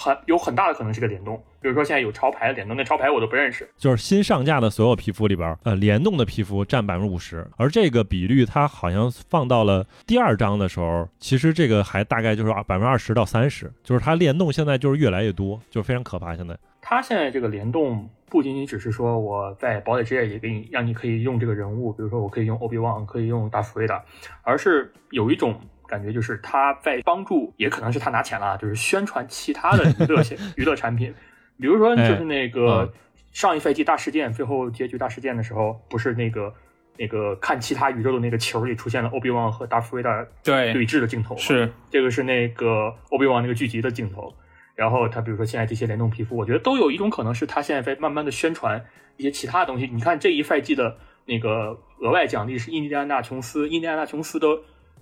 [0.00, 1.36] 很有很大的可能是个联动。
[1.60, 3.68] 比如说现在有潮牌的联动，那潮牌我都不认识。
[3.76, 16.36] 就是新上架的所有皮肤里边，呃，联动的皮肤占百分之五十，而这个比率它好像放到了第二章的时候，其实这个还大概就是百分之二十到三十，就是它联动现在就是越来越多，就是非常可怕。
[16.36, 24.00] 现在，它现在这个联动不仅仅只是说我在堡垒之夜也给你让你可以用这个人物，比如说我可以用欧比旺，可以用达芙维达，
[24.42, 31.12] 而是有一种感觉就是他在帮助，也可能是他拿钱了啊，就是宣传其他的娱乐性 娱乐产品，
[31.58, 32.92] 比如说就是那个嗯
[33.32, 36.54] 上一赛季大事件最后结局大事件的时候，不是那个。
[37.00, 44.34] 那个看其他宇宙的那个球里出现了欧比旺和达芙维达对对峙的镜头嘛，是这个是那个欧比旺那个剧集的镜头。
[44.74, 48.84] 然后他比如说现在这些联动皮肤，我觉得都有一种可能是他现在在慢慢的宣传
[49.16, 49.86] 一些其他的东西。
[49.86, 54.48] 你看这一赛季的那个额外奖励是印第安纳琼斯，印第安纳琼斯的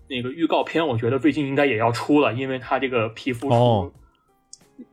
[0.09, 3.92] 那个预告片，我觉得最近应该也要出了，因为他这个皮肤哦。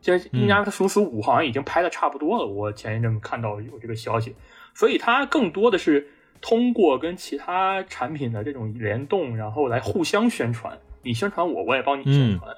[0.00, 4.34] 这印第安纳琼斯五好像已经拍的差不多了，我前一阵看到有这个消息，
[4.74, 6.08] 所以它更多的是
[6.40, 10.78] 通过跟其他产品的这种联动，然后来互相宣传。
[11.02, 12.56] 你宣传我，我也帮你宣传。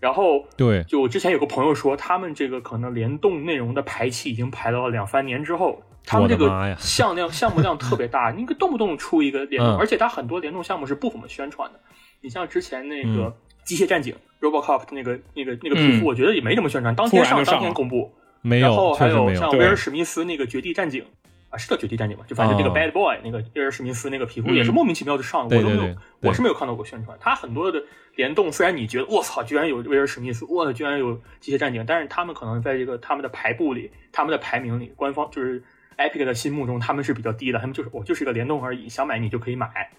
[0.00, 11.80] 然后对，就我之前有个朋友说，他们这个可能联动内容的排期已经排到了两三年之后，他们这个 项量项目量特别大，你动不动出一个联动，而且它很多联动项目是不怎么宣传的。
[12.20, 13.34] 你像之前那个
[13.64, 18.12] 机械战警 RoboCop 那个那个那个皮肤，我觉得也没怎么宣传，当天上当天公布。
[18.44, 21.04] 没有，然后还有像威尔史密斯那个绝地战警
[21.48, 22.24] 啊，是叫绝地战警吧？
[22.26, 27.16] 就反正那个 Bad Boy 那个威尔史密斯那个皮肤也是莫名其妙就上，了，我都没有，我是没有看到过宣传。
[27.20, 27.80] 他很多的
[28.16, 35.62] 联动，虽然你觉得我操，居然有威尔史密斯，我居然有机械战警，但是他们可能在这个他们的排布里，他们的排名里，官方就是
[35.98, 39.90] Epic 的心目中他们是比较低的，他们就是我就是一个联动而已，想买你就可以买。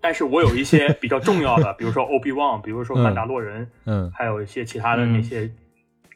[0.00, 5.50] 但是我有一些比较重要的， 比如说 Obi Wan，比如说曼达洛人，嗯，还有一些其他的那些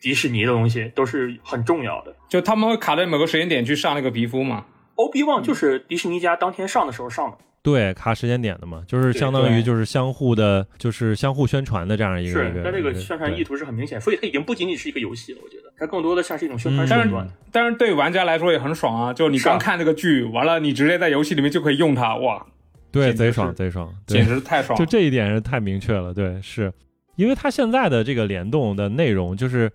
[0.01, 2.15] 迪士尼的东西，都是很重要的。
[2.29, 7.39] 就他们会卡在某个时间点去上那个皮肤嘛？Obi Wan 就是迪士尼家当天上的时候上的。
[7.63, 12.33] 对，卡时间点的嘛，就是相当于就是相互的，就是相互宣传的这样一个。
[12.33, 17.29] 是，它这个宣传意图是很明显，所以它已经不仅仅是一个游戏了，我觉得它更多的像是一种宣传手段。
[17.53, 22.45] 但是对玩家来说也很爽啊，就你刚看这个剧，完了你直接在游戏里面就可以用它，哇！
[22.91, 24.79] 对，贼爽，贼爽，简直太爽！
[24.79, 26.13] 就这一点是太明确了。
[26.13, 26.71] 对，是
[27.17, 29.71] 因为它现在的这个联动的内容，就是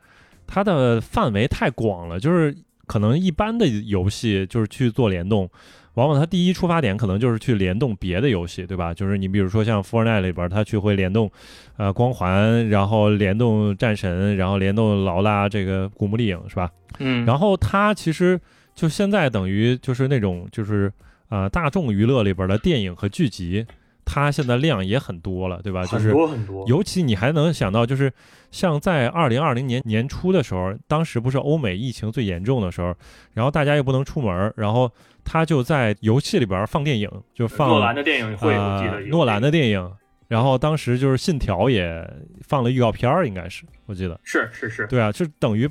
[0.46, 2.20] 它的范围太广了。
[2.20, 5.50] 就是可能一般的游戏就是去做联动，
[5.98, 8.94] 往往它第一出发点可能就是去联动别的游戏，对吧？
[8.94, 11.30] 就是你比如说像《Fortnite》里边，它去会联动
[11.76, 16.72] 呃光环，然后联动战神，然后联动劳拉这个古墓丽影，是吧？
[17.00, 17.26] 嗯。
[17.26, 18.40] 然后它其实
[18.74, 20.90] 就现在等于就是那种就是。
[21.30, 23.66] 啊，大众娱乐里边的电影和剧集，
[24.10, 25.84] 它现在量也很多了，对吧？
[25.86, 26.66] 就是很多很多。
[26.66, 28.12] 尤其你还能想到，就是
[28.52, 32.96] 像在二零二零年年初的时候，当时不是欧美疫情最严重的时候，
[33.34, 34.90] 然后大家又不能出门，然后
[35.26, 39.92] 他就在游戏里边放电影，就放诺兰的电影会，我记得诺兰的电影。
[40.30, 42.10] 然后当时就是《信条》也
[42.42, 45.70] 放了预告片儿，应该是我记得是是是，对啊，就等于。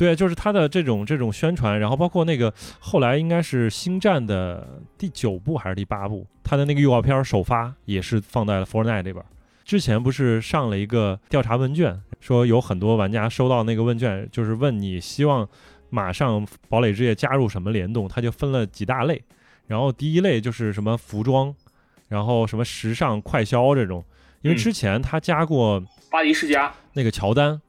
[0.00, 9.22] 对，就是他的这种这种宣传，然后包括那个后来应该是星战的第九部还是第八部，他的那个预告片首发也是放在了 Fortnite 里边。
[9.62, 15.46] 之前不是上了一个调查问卷，说有很多玩家收到那个问卷，就是问你希望
[15.90, 19.22] 马上堡垒之夜加入什么联动，他就分了几大类，
[19.66, 21.54] 然后第一类就是什么服装，
[22.08, 24.02] 然后什么时尚快消这种，
[24.40, 25.78] 因为之前他加过
[26.10, 27.60] 巴黎世家那个乔丹。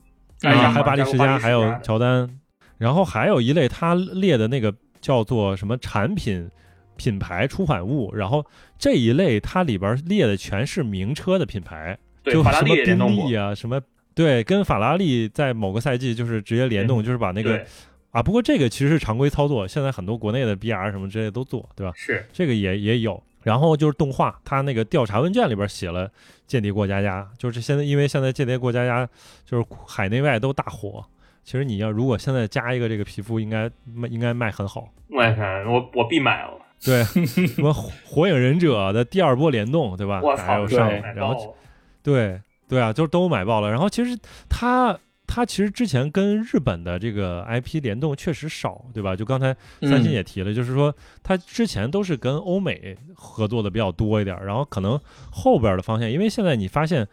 [0.42, 2.30] 还有巴黎世家，还有乔丹，
[2.78, 6.50] 然后还有一类他列的那个叫做什么产品
[6.96, 8.46] 品牌出版物，然后
[8.78, 13.82] 这一类它里边列的全是名车的品牌，就什么宾利啊，什么
[14.14, 17.64] 对，跟法拉利在某个赛季就是直接联动，就是把那个
[18.12, 21.94] 啊，不过这个其实是常规操作，现在很多国内的 BR 什么之类都做，对吧？
[21.96, 23.24] 是这个也也有。
[23.44, 26.08] 然后就是动画，他那个调查问卷里边写了
[26.46, 29.06] 《间谍过家家》，就是现在因为现在《间谍过家家》
[29.46, 31.04] 就是海内外都大火。
[31.44, 34.88] 其实你要如果现在加一个这个皮肤，应该卖应该卖很好。
[35.10, 36.54] 我天我我必买了。
[36.84, 37.04] 对，
[37.48, 37.72] 什么
[38.06, 40.22] 《火影忍者》的第二波联动，对吧？
[40.22, 40.78] 我操，对，
[41.16, 41.56] 然后
[42.04, 43.70] 对对啊，就是都买爆了。
[43.70, 44.18] 然后其实
[44.50, 44.98] 他。
[45.34, 49.16] 它其实之前跟日本的这个 IP 联动确实少，对吧？
[49.16, 55.00] 就刚才三星也提了，就是说它之前都是跟欧美合作的比较多一点，然后可能
[55.32, 57.08] 后边的方向，因为现在你发现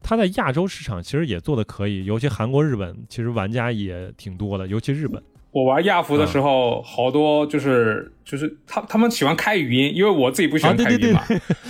[0.00, 5.22] 它在亚洲市场其实也做的可以，尤其韩国、日本其实玩家也挺多的，尤其日本。
[5.50, 11.22] 我玩亚服的时候，好多就是就是他他们喜欢开语音，因为我自己不喜欢开语音嘛。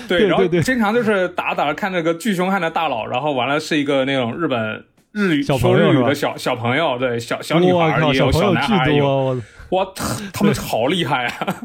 [0.07, 4.85] 对，然后经常就是打打看那个巨凶悍的大佬，然后完了是一个那种日本。
[5.13, 9.41] 日语说日语的小小朋友，对小小女孩也有，小男孩也有，
[9.71, 9.87] 哇，
[10.33, 11.57] 他们好厉害啊！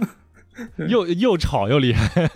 [0.88, 2.30] 又又吵又厉害，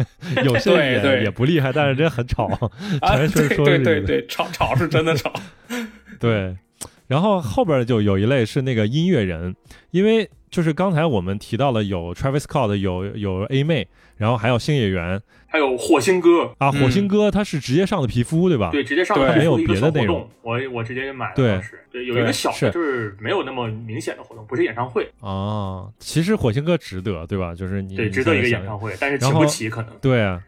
[0.43, 2.49] 有些也也不厉害，但是真很吵，
[3.05, 5.31] 全是说对对对，吵吵是真的吵。
[6.19, 6.57] 对，
[7.05, 9.55] 然后后边就有一类是那个音乐人，
[9.91, 15.21] 因为就是刚才我们提到了有 Travis Scott，有有 A 妹，然后还有星野源。
[15.49, 18.69] 还有火星哥啊，火星哥他是直接上的皮肤对吧？
[18.69, 20.29] 对，直接上的没有别的内容。
[20.41, 21.31] 我我直接就买了。
[21.35, 25.87] 对，对，有一个小的，就是没有那么明显的活动，不是演唱会啊。
[25.99, 27.55] 其实火星哥值得，对吧？
[27.55, 29.91] 就是你对值得一个演唱会，但是请不起可能。
[30.01, 30.41] 对啊。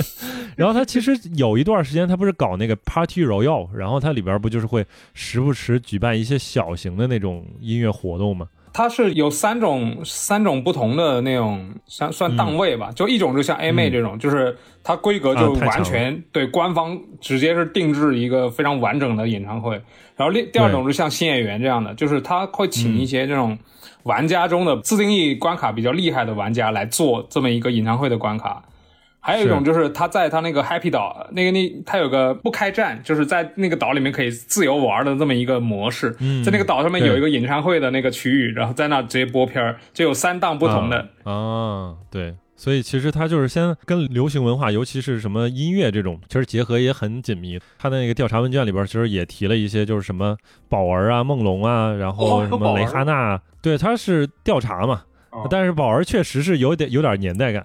[0.56, 8.48] 然后他其实有一段时间，他不是搞那个 Party Royale，然后他里边不就是会时不时举办一些小型的那种音乐活动吗？
[8.78, 19.72] 它是有三种三种不同的那种算算档位吧，就一种就像 A 妹这种，就是它规格就完全对官方直接是定制一个非常完整的演唱会。
[20.14, 23.58] 然后另第二种是像新演员这样的，就是他会请一些这种
[24.04, 28.62] 玩家中的自定义关卡比较厉害的玩家来做这么一个演唱会的关卡。
[29.20, 41.08] 还有一种就是他在他那个 Happy 岛那个那他有个不开战，就是在那个岛里面可以自由玩的这么一个模式，嗯在那个岛上面有一个演唱会的那个区域，然后在那直接播片儿，就有三档不同的。
[41.24, 47.58] 啊啊，对，所以其实它就是先跟流行文化，尤其是什么音乐这种，其实结合也很紧密。
[47.78, 50.36] 他的那个调查问卷里边，其实也提了一些，就是什么
[50.68, 55.02] 宝儿啊、梦龙啊，然后什么蕾哈娜，对，他是调查嘛。
[55.30, 57.64] 哦但是宝儿确实是有点有点年代感，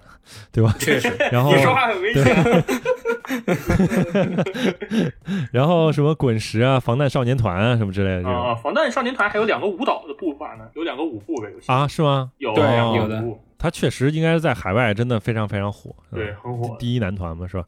[0.51, 0.73] 对吧？
[0.79, 2.63] 确实， 然后你说话很危险。
[5.51, 12.31] 然后什么滚石啊、防弹少年团啊什么之类的这种啊，防弹少年团还有两个舞蹈的步伐呢，有两个舞步的游戏，啊，是吗？
[12.37, 13.23] 有对有的，
[13.57, 16.75] 他确实应该是在海外真的非常非常火，嗯对，很火。
[16.77, 17.63] 第一男团嘛，是吧？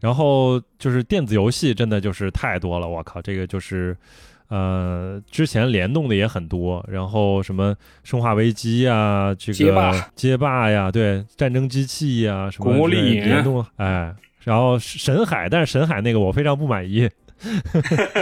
[0.00, 3.96] 然后就是电子游戏，真的就是太多了，我靠，这个就是，
[4.48, 7.72] 呃，之前联动的也很多，然后什么
[8.04, 17.08] 《生化危机》啊，这个街霸街霸呀，对，战争机器呀，什么联动，哎，然后神海，但是神海那个我非常不满意，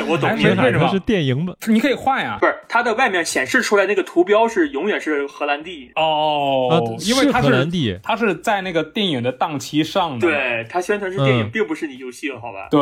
[0.09, 2.37] 我懂哎你为什么是电影版，你可以换呀。
[2.41, 10.27] 不是它的外面显示出来那个图标是永远是荷兰弟，哦，啊，因为它是荷兰弟，它是在那个电影的档期上的。
[10.27, 12.69] 对，它宣传是电影，嗯并不是你游戏了，好吧？
[12.71, 12.81] 对，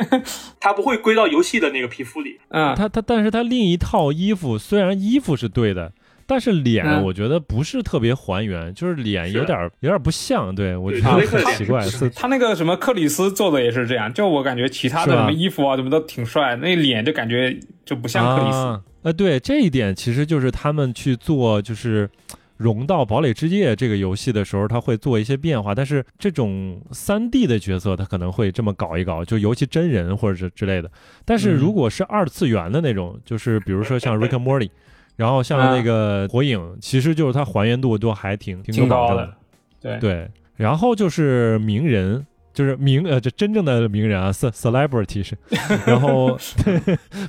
[0.58, 2.38] 它不会归到游戏的那个皮肤里。
[2.48, 5.92] 嗯，他他，但是他另一套衣服虽然衣服是对的，
[6.26, 11.84] 但是脸嗯我觉得不是特别还原，就是脸有是点有点不像，对我觉得很奇怪，
[12.14, 18.58] 他那个什么克里斯做的也是这样，就我感觉其他的什么衣服啊，什么都挺帅，那脸就感觉就不像克里斯。
[18.58, 22.10] 啊，呃，对这一点其实就是他们去做就是。
[22.58, 30.90] 融到《堡垒之夜》这个游戏的时候，他会做一些变化，但是这种三 D 的角色，他可能会这么搞一搞，就尤其真人或者是之类的。
[31.26, 34.70] 但是嗯如果是二次元的那种，就是比如说像 Rick and Morty，
[35.16, 39.32] 然后像那个火影，其实就是它还原度都还挺挺挺高的
[39.80, 45.36] 对对，然后就是名人，就是名呃，这真正的名人啊，ce celebrity 是，
[45.86, 46.38] 然后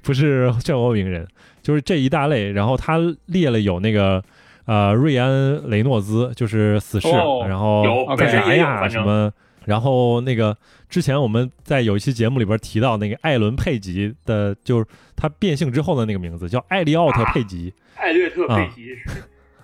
[0.04, 1.28] 不是漩涡鸣人，
[1.62, 2.52] 就是这一大类。
[2.52, 4.23] 然后他列了有那个
[4.65, 9.32] 呃瑞安雷诺兹，就是死侍，哦然后有本身也有啥呀反正什么。
[9.68, 10.58] 然后那个
[10.90, 19.10] 之前我们在有一期节目里边提到那个艾伦佩吉的，就是他变性之后的那个名字叫艾利奥特佩吉，艾略特啊佩吉是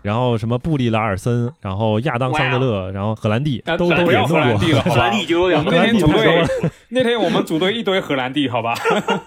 [0.02, 4.60] 然后什么布利拉尔森，然后亚当桑德勒，然后荷兰弟啊都都不要荷联动过。
[4.60, 5.12] 兰弟了， 荷兰？
[5.14, 6.44] 弟就有点我们那天组队，
[6.90, 8.76] 那天我们组队一堆荷兰弟，好吧？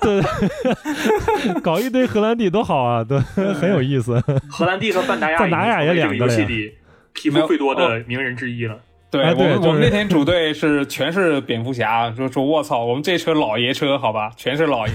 [0.03, 0.21] 对
[1.65, 3.19] 搞一堆荷兰弟多好啊，对，
[3.55, 4.23] 很有意思。
[4.51, 6.75] 荷兰弟和范达亚范达亚也已经成为这个游两个戏里
[7.15, 8.79] 皮肤最多的名人之一了。
[9.11, 14.93] 对，哎对我们我们那天主队是全是蝙蝠侠，就 说我操，我们这车老爷车，好吧，全是老爷，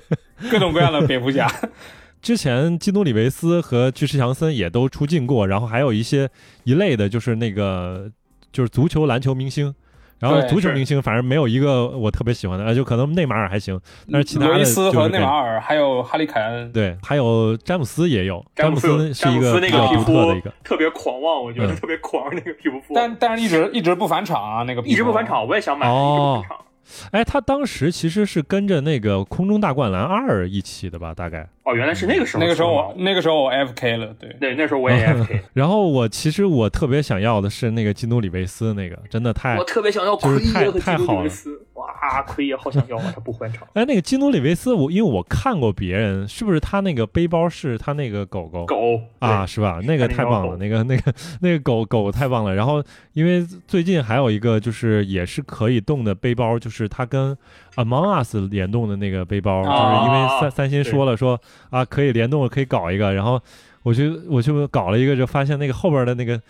[0.50, 1.50] 各种各样的蝙蝠侠。
[2.20, 6.28] 之前基努里维斯和巨石强森也都出镜过，然后还有一些
[6.64, 8.10] 一类的，就是那个
[8.52, 9.74] 就是足球、篮球明星。
[10.18, 13.78] 然后足球明星反正没有一个我特别喜欢的，呃，就可能内马尔还行，
[14.10, 21.76] 但是其他的罗伊斯和就是感内马尔，还有哈利凯恩，对，还有詹姆斯也有，詹姆斯是一詹姆斯那个特的一个，特别狂妄，我觉得嗯。
[21.76, 22.80] 特别狂那个皮肤。
[22.80, 25.24] 肤，但但是一直一直不返场啊，那个一直不返。
[25.26, 26.66] 场，我也想买，一直哦不返场。
[27.12, 31.48] 哎，他当时其实是跟着那个《空中大灌篮二》一起的吧，大概。
[31.64, 41.18] 哦，原来是那个时候，那个时候我那个时候我 F K 了，对，对，那时候我也 FK， 然后我其实我特别想要的是那个基努里维斯那个，真的太我特别想要奎就是太爷和基努太好了。
[41.20, 41.66] 里维斯，
[42.08, 43.66] 哇，奎爷好想要啊，他不返场。
[43.74, 49.80] 哎，那个基努里维斯，我因为我看过别人，是不是他那个背包是他那个狗狗狗啊？，是吧？
[49.84, 52.54] 那个太棒了，那个那个那个狗狗太棒了。
[52.54, 52.82] 然后
[53.14, 57.36] 因为最近还有一个就是也是可以动的背包，就是它跟
[57.76, 61.40] Among Us 联动的那个背包，就是因为啊三三星说了说
[61.70, 63.40] 啊可以联动，可以搞一个，然后
[63.82, 66.40] 我就我就搞了一个，就发现那个后边的那个。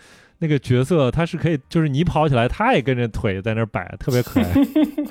[0.45, 4.45] 那个角色他是可以，就是你跑起来，他也跟着腿在那摆，特别可爱。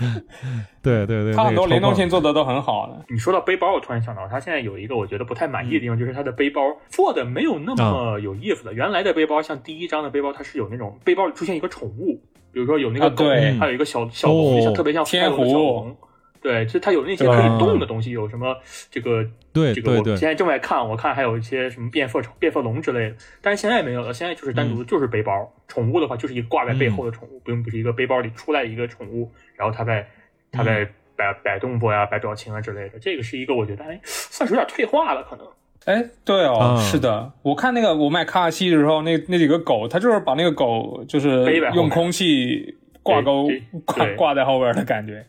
[0.81, 2.09] 对对对，他很多联动性性。
[2.09, 3.05] 做的都很好的。
[3.09, 8.73] 你说到背包，我突然想到，他现在有一个我觉得不太满意的地方，就是他的背包做的没有那么有意思了。
[8.73, 15.97] 原来的背包，像第一章的背包，它是有那种背包里出现一个宠物，比如说有那个狗，啊对还有一个小小龙，特别像天赛罗的小狐龙。
[16.45, 18.55] 对，就它有那些可以动的东西，有什么
[18.91, 25.51] 这个对这个我现，在正在看，我看还有一些什么变色变色龙之类的，但是现在没有了，现在就是单独的就是背包。
[25.69, 30.07] 宠物的话，就是一个挂在背后的宠物，不用不是一个背包里出来一个宠物，然后它在
[30.53, 30.87] 它在
[31.17, 32.99] 摆摆动作呀、摆表情啊之类的。
[32.99, 35.47] 这个是一个我觉得哎，算是有点退化了，可能。
[35.87, 41.43] 哎，对哦，啊是的，我看那个我买卡卡西的时候，那那几个狗，它就是把那个狗就是
[41.75, 43.49] 用空气挂钩
[43.87, 45.25] 挂挂在后边的感觉。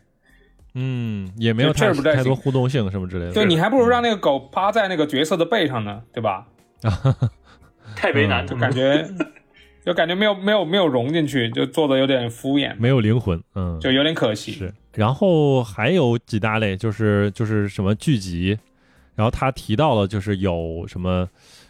[0.75, 3.33] 嗯，也没有太太太多互动性什么之类的。
[3.33, 6.45] 对你还不如让那个狗趴在那个角色的背上呢，对吧？
[7.95, 9.07] 太为难就感觉
[9.85, 14.51] 就感觉没有没有没有融进去，就做的有点敷衍，没有灵魂，嗯，就有点可惜。
[14.51, 18.57] 是，然后还有几大类，就是就是什么剧集，
[19.15, 21.29] 然后他提到了就是有什么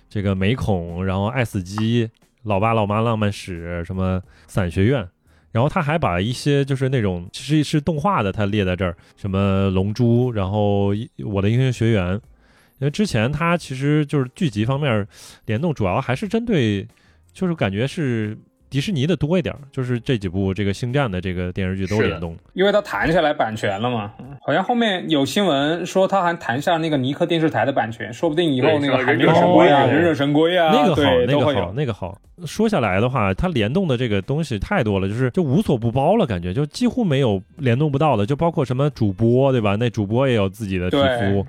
[0.09, 2.09] 这个美恐，然后爱死机、
[2.43, 5.07] 老爸老妈浪漫史，什么伞学院，
[5.55, 10.93] 然后他还把一些就是那种其实是动画的，他列在这儿，什么龙珠，然后
[11.23, 12.13] 我的英雄学员，
[12.79, 15.07] 因为之前他其实就是剧集方面
[15.45, 16.85] 联动，主要还是针对。
[17.37, 18.37] 就是感觉是
[18.69, 24.11] 迪士尼的多一点，就是这几部这个星战的这个电视剧都联动，因为它谈下来版权了嘛。
[24.41, 32.17] 好像后面有新闻说他还谈下那个尼克电视台的版权，说不定以后那个忍者神龟啊、忍者神龟啊，那个好，那个好，那个好。
[32.45, 39.75] 说下来的话，它联动的这个东西太多了，就是就无所不包了，感觉就几乎没有联动不到的，就包括什么主播对吧？
[39.77, 41.45] 那主播也有自己的皮肤，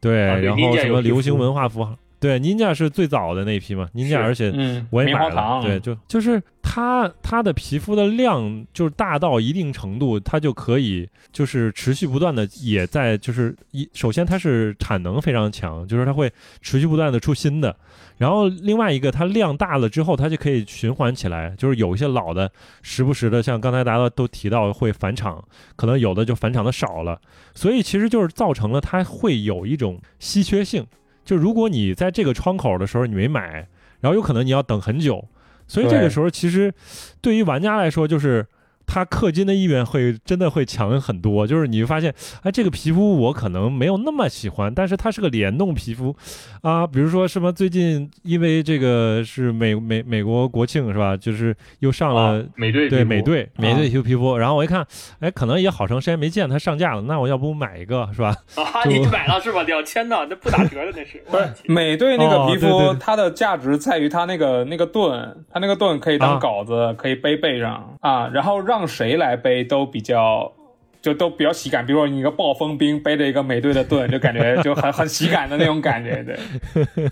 [0.00, 1.96] 对，然后什么流行文化符号。
[2.26, 4.52] 对，Ninja 是最早的那批嘛，Ninja，而且
[4.90, 5.62] 我也买了。
[5.62, 16.28] 对，就就是它它的皮肤的量就是大到一定程度，它就可以就是持续不断的也在就是一首先它是产能非常强，就是它会
[16.60, 17.76] 持续不断的出新的。
[18.16, 22.50] 然后另外一个它量大了之后，它就可以循环起来，就是有一些老的
[22.82, 25.44] 时不时的像刚才大家都提到会返场，
[25.76, 27.20] 可能有的就返场的少了，
[27.54, 30.84] 所以其实就是造成了它会有一种稀缺性。
[31.26, 33.68] 就如果你在这个窗口的时候你没买，
[34.00, 35.28] 然后有可能你要等很久，
[35.68, 36.72] 所以这个时候其实
[37.20, 38.46] 对于玩家来说就是。
[38.86, 46.14] 他氪金的意愿会真的会强很多，就是你会发现，哎，这个皮肤我可能没有那么喜欢，但是它是个联动皮肤，
[46.62, 51.16] 啊，比如说什么最近因为这个是美美美国国庆是吧？
[51.16, 54.86] 就是又上了美队对美队美队皮肤皮肤，然后我一看，
[55.18, 58.36] 哎，可能也好长时间没见它上架了，那我要不买一个是吧？
[58.54, 59.62] 啊， 你买了是吧？
[59.64, 61.22] 两千呢，那不打折的那是。
[61.28, 68.75] 不是美队那个皮肤，它的价值在于它那个那个盾，它那个盾可以当镐子，可以背背上啊，然后让。
[68.76, 70.52] 让谁来背都比较，
[71.00, 71.86] 就都比较喜感。
[71.86, 76.22] 比如说你一个暴风兵背着一个美队的盾，就感觉就很很喜感的那种感觉。
[76.84, 77.10] 对，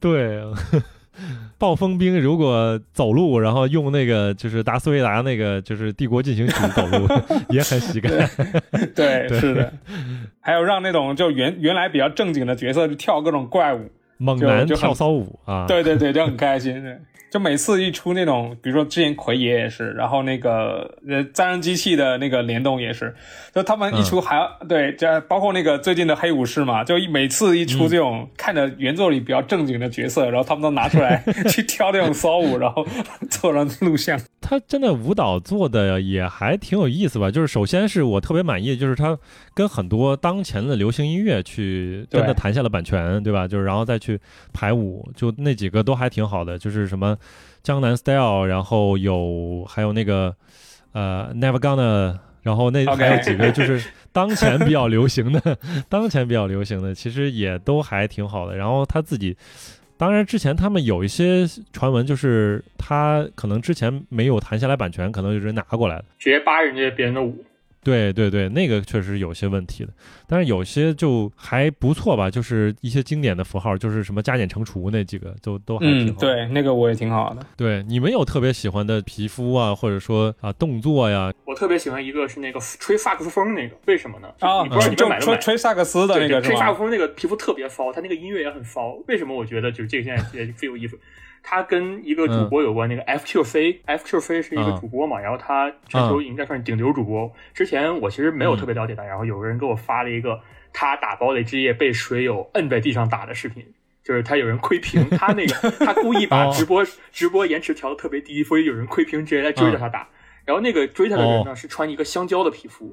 [0.00, 0.40] 对，
[1.58, 7.06] 暴风兵如果走路，然后用那个就是达斯维达那个就是帝国进行曲走路，
[7.50, 8.10] 也很喜感。
[8.94, 9.70] 对，是的。
[10.40, 15.66] 还有让那种就原原来比较正经的角色去跳各种怪舞，猛男跳骚舞啊！
[15.68, 16.82] 对对对，就很开心。
[17.30, 23.14] 就每次一出那种，比如说之前奎爷也是，然后那个呃战争机器的那个联动也是，
[23.54, 32.86] 就他们一出还要对，这包括那个最近的黑武士嘛，就每次一出这种看着原作里比较正经的角色，然后他们都拿出来去跳那种骚舞，然后
[33.28, 34.18] 做了录像。
[34.40, 37.30] 他真的舞蹈做的也还挺有意思吧？
[37.32, 39.18] 就是首先是我特别满意，就是他
[39.56, 43.48] 跟很多当前的流行音乐去真的谈下了版权，对吧？
[43.48, 44.20] 就是然后再去
[44.52, 47.16] 排舞，就那几个都还挺好的，就是什么。
[47.62, 50.32] 江南 style，然后有还有那个
[50.92, 58.56] 呃 never gonna，然后那还有几个就是当前比较流行的， 当前比较流行的，其实也都还挺好的。
[58.56, 59.36] 然后他自己，
[59.96, 67.42] 当然之前他们有一些传闻，就是他可能之前没有谈下来版权，可能就直接拿过来的，直接扒人家别人的舞。
[67.86, 69.92] 对对对，那个确实有些问题的，
[70.26, 76.18] 但是有些就还不错吧，就是一些经典的符号，就是什么加减乘除那几个都都还挺好。
[76.18, 77.46] 对，那个我也挺好的。
[77.56, 81.32] 对，你们有特别喜欢的皮肤啊，或者说啊动作呀？
[81.44, 84.26] 我特别喜欢一个是那个吹萨克斯风那个，为什么呢？
[84.40, 88.98] 啊，你不知道你们买吹吹萨克斯的那个吹萨克斯风那个皮肤特别骚，他那个音乐也很骚。
[89.06, 90.98] 为什么我觉得就是这个现在也最有意思？
[91.48, 97.32] 他跟一个主播有关，那个 FQC，FQC 是一个主播嘛，然后他全球应该算是顶流主播。
[97.54, 100.40] 之前我其实没有特别了解他，然后有个人给我发了一个
[100.72, 103.64] 他打堡垒之夜被水友摁在地上打的视频，
[104.02, 110.08] 就是他有人窥屏， 他那个他故意把直播直播延迟调的特别低，所以有人窥屏直接来追着他打。
[110.44, 112.92] 然后那个追他的人呢是穿一个香蕉的皮肤，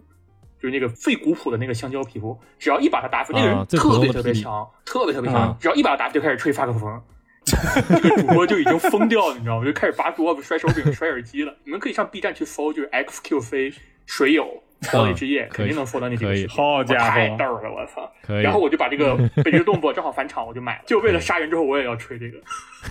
[0.61, 7.01] 就是那个最古朴的那个香蕉皮肤，只要一把他打死，那个人特别特别强，特别特别强，只要一把他打就开始吹萨克斯风。
[7.45, 9.65] 这个主播就已经疯掉了，你知道吗？
[9.65, 11.53] 就开始拔桌子、摔手柄、摔耳机了。
[11.63, 13.73] 你们可以上 B 站去搜，就是 XQC
[14.05, 16.55] 水友堡垒之夜，肯定能搜到那几个视频。
[16.55, 18.11] 好家伙，太逗了，我操！
[18.41, 22.39] 然后我就把这个被这个动作正好返场，我就买了，就为了杀人之后我也要吹这个。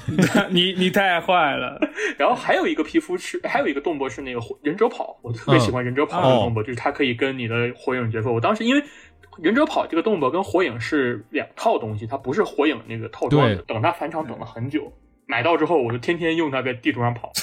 [0.50, 1.78] 你你太坏了。
[2.18, 8.30] 然后还有一个皮肤是，还有一个动作是那个忍者跑，我特别喜欢忍者跑这个动作，就是它可以跟你的火影角色。
[8.30, 8.82] 我当时因为。
[9.38, 13.56] 忍者跑这个动作跟火影是两套东西，它不是火影那个套装的。
[13.62, 14.92] 等它返场等了很久，
[15.26, 17.32] 买到之后，我就天天用它在地图上跑。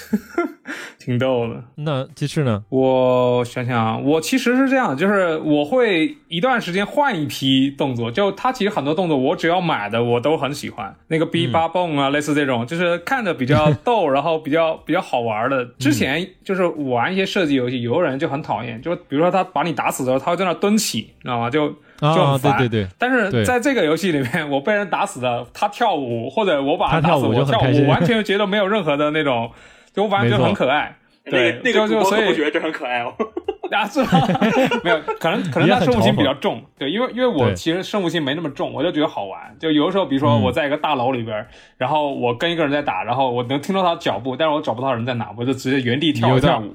[1.00, 1.64] 挺逗的。
[1.76, 2.64] 那鸡翅呢？
[2.70, 15.66] 我想想，我其实是这样，就是我会一段时间换一批动作，就它其实很多动作我只要买的我都很喜欢，那个 B 八蹦啊，类似这种，就是看着比较 逗，然后比较比较好玩的。
[15.80, 21.50] 之前就是玩一些射击游戏，有的人就很讨厌，就比如说他把你打死之后，他会在那蹲起，你知道吗？
[21.50, 22.58] 就就啊，很烦。
[22.58, 29.52] 对对对，但是在这个游戏里面， 我被人打死了，他跳舞，或者我把他打死，跳舞我跳舞，完全觉得没有任何的那种，
[29.94, 30.96] 就我反正就没错很可爱。
[31.26, 33.14] 那对个，那个就就所以我觉得这很可爱哦。
[33.70, 34.10] 啊，是吗？
[34.84, 39.40] 没有，可能可能他胜负心比较重，对，因为因为我其实胜负心没那么重，我就觉得好玩。
[39.60, 41.46] 就有的时候，比如说嗯我在一个大楼里边，
[41.78, 46.74] 然后我跟一个人在打，然后我能听到他脚步，但是我找不到人在哪，我就直接原地跳一跳舞。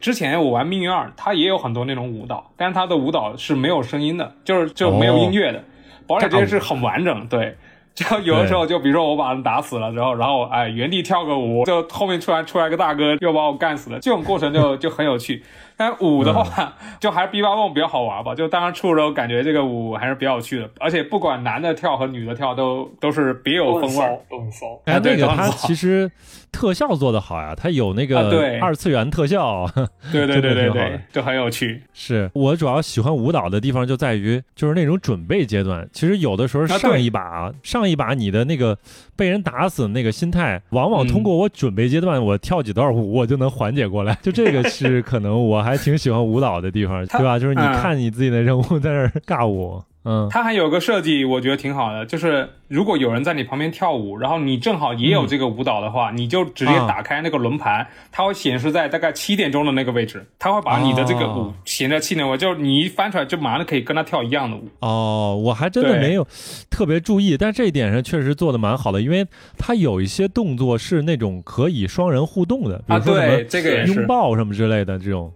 [0.00, 5.62] 之前我玩《命运二》，它也有很多那种舞蹈，但是它的舞蹈是没有声音的，就是就没有音乐的。
[6.06, 7.56] 堡垒这些是很完整，对。
[7.94, 15.44] 就有的时候，就比如说我把人打死了之后，然后哎原地跳个舞，就后面突然出来个大哥又把我干死了，这种过程就就很有趣。
[15.76, 18.34] 但舞的话，就还是 B 八梦比较好玩吧。
[18.34, 24.18] 就当时出的时候，感觉这个舞还是比较有趣的，而且不管男的跳和女的跳都都是别有风味儿。
[24.30, 24.66] 都很骚。
[24.86, 26.10] 哎，啊对那个它其实
[26.52, 29.66] 特效做的好呀，它有那个二次元特效。
[30.12, 31.82] 对对对对对，就 很有趣。
[31.92, 35.88] 是我主要喜欢舞蹈的地方就在于，就是那种准备阶段。
[35.92, 38.76] 其实有的时候上一把、啊上一把你的那个
[39.16, 44.16] 被人打死的那个心态，往往嗯通过我准备阶段，我跳几段舞，我就能缓解过来。
[44.22, 47.38] 就这个是可能我还挺喜欢舞蹈的地方，对吧？
[47.38, 64.68] 就是你嗯看你自己的人物在那儿尬舞，嗯，它还有个设计，我觉得挺好的，就是如果有人在你旁边跳舞，然后你正好也有这个舞蹈的话，你就直接打开那个轮盘，它会显示在大概七点钟的那个位置，它会把你的这个舞哦显在七点位，就是你一翻出来就马上可以跟他跳一样的舞。
[64.80, 66.26] 哦，我还真的没有
[66.68, 74.06] 特别注意，但这一点上确实做的蛮好的，因为它有一些动作是那种可以双人互动的，比啊，如说什么对，这个拥。
[74.06, 75.32] 抱什么之类的这种。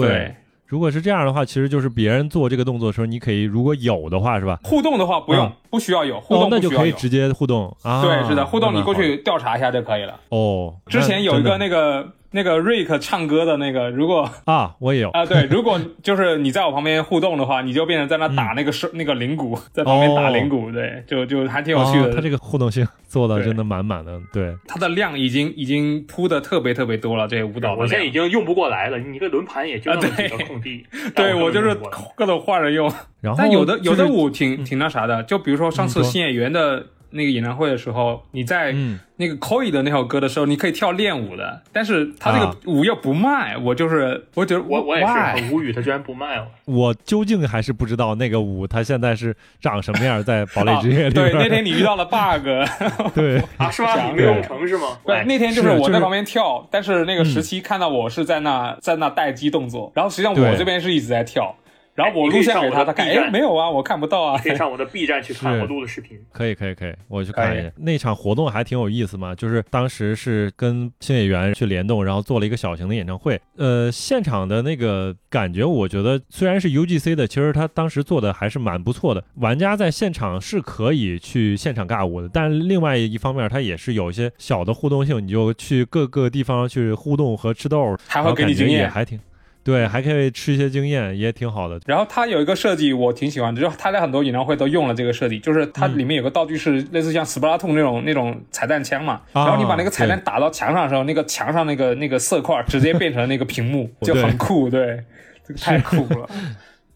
[0.00, 0.34] 对，
[0.66, 4.58] 如果是这样的话，其实就是别人做这个动作的时候，你可以如果有的话，是吧？
[4.64, 6.48] 互动的话不用，嗯不需要有互哦动。
[6.50, 8.02] 那就可以直接互动啊。
[8.02, 10.18] 对，是的，互动你过去调查一下就可以了。
[10.28, 10.74] 哦。
[10.86, 15.10] 之前有一个那那个那个瑞克唱歌的那个，如果啊，我也有。
[15.10, 22.08] 啊，对，如果就是你在我旁边互动的话，你就变成在那打那个是、那个铃鼓，在旁边打铃鼓，对，就就还挺有趣的。
[22.08, 24.52] 哦它这个互动性做的真的满满的，对。
[24.66, 28.10] 它的量已经已经铺的特别特别多了，这些舞蹈我现在已。
[28.14, 30.86] 经用不过来了，你一个轮盘也就那么几个空地。
[31.16, 31.76] 但对我就是
[32.14, 32.88] 各种换着用，
[33.20, 46.46] 然后但有的有的舞挺挺那啥的，就比如说上次新演员的那个演唱会的时候，你在嗯，那个 Koi 的那首歌的时候，你可以跳练舞的，但是他这啊个舞又不卖，我就是我觉得我我也是很无语，他居然不卖了。
[46.66, 51.08] 我究竟还是不知道那个舞他现在是长什么样，在堡垒之夜里。
[51.08, 52.44] 啊对，那天你遇到了 bug，
[53.14, 53.94] 对啊，是吗？
[53.94, 54.98] 想你没用成是吗？
[55.04, 61.54] 不，哎那天就是我在旁边跳，但是那个嗯时期看到我是在那在那待机动作，然后实际上我这边是一直在跳，
[61.94, 64.38] 然后我录像给他，他看哎，没有啊，我看不到啊。
[64.38, 66.18] 可以上我的 B 站去 看我录的视频。
[66.32, 67.72] 可以可以可以，我去看一可下。
[67.76, 73.40] 那场活动还挺有意思嘛，就是当时是跟新演员去联动，然后做了一个小型的演唱会。
[73.56, 79.22] 呃，现场的那个感觉，我觉得虽然是 UGC 的，其实他当时做的还是蛮不错的。
[79.36, 88.80] 玩家在现场是可以去现场尬舞的，但另外一方面，它也是有一些小的互动性，你就去各个地方去互动和吃豆，还会给你经验。
[88.80, 89.20] 也还挺。
[89.64, 91.80] 对，还可以吃一些经验，也挺好的。
[91.86, 105.02] 然后它有一个设计我挺喜欢的，就是它在很多演唱会都用了这个设计，就是它嗯里面有个道具是类似像斯巴达通那种那种彩弹枪嘛，啊然后你把那个彩弹打到墙上的时候，那个墙上那个那个色块直接变成那个屏幕，就很酷，对，
[105.48, 106.28] 这个太酷了。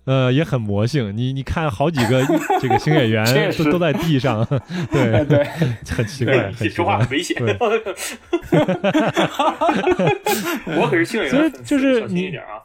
[0.09, 1.15] 呃，也很魔性。
[1.15, 2.25] 你你看，好几个
[2.63, 4.43] 这个星演员都都在地上，
[4.91, 5.45] 对，对，
[5.87, 7.11] 很奇怪，很说话很。
[7.11, 7.37] 危险。
[7.37, 7.55] 对
[10.79, 12.65] 我可是星演所以员粉丝，就是你点啊。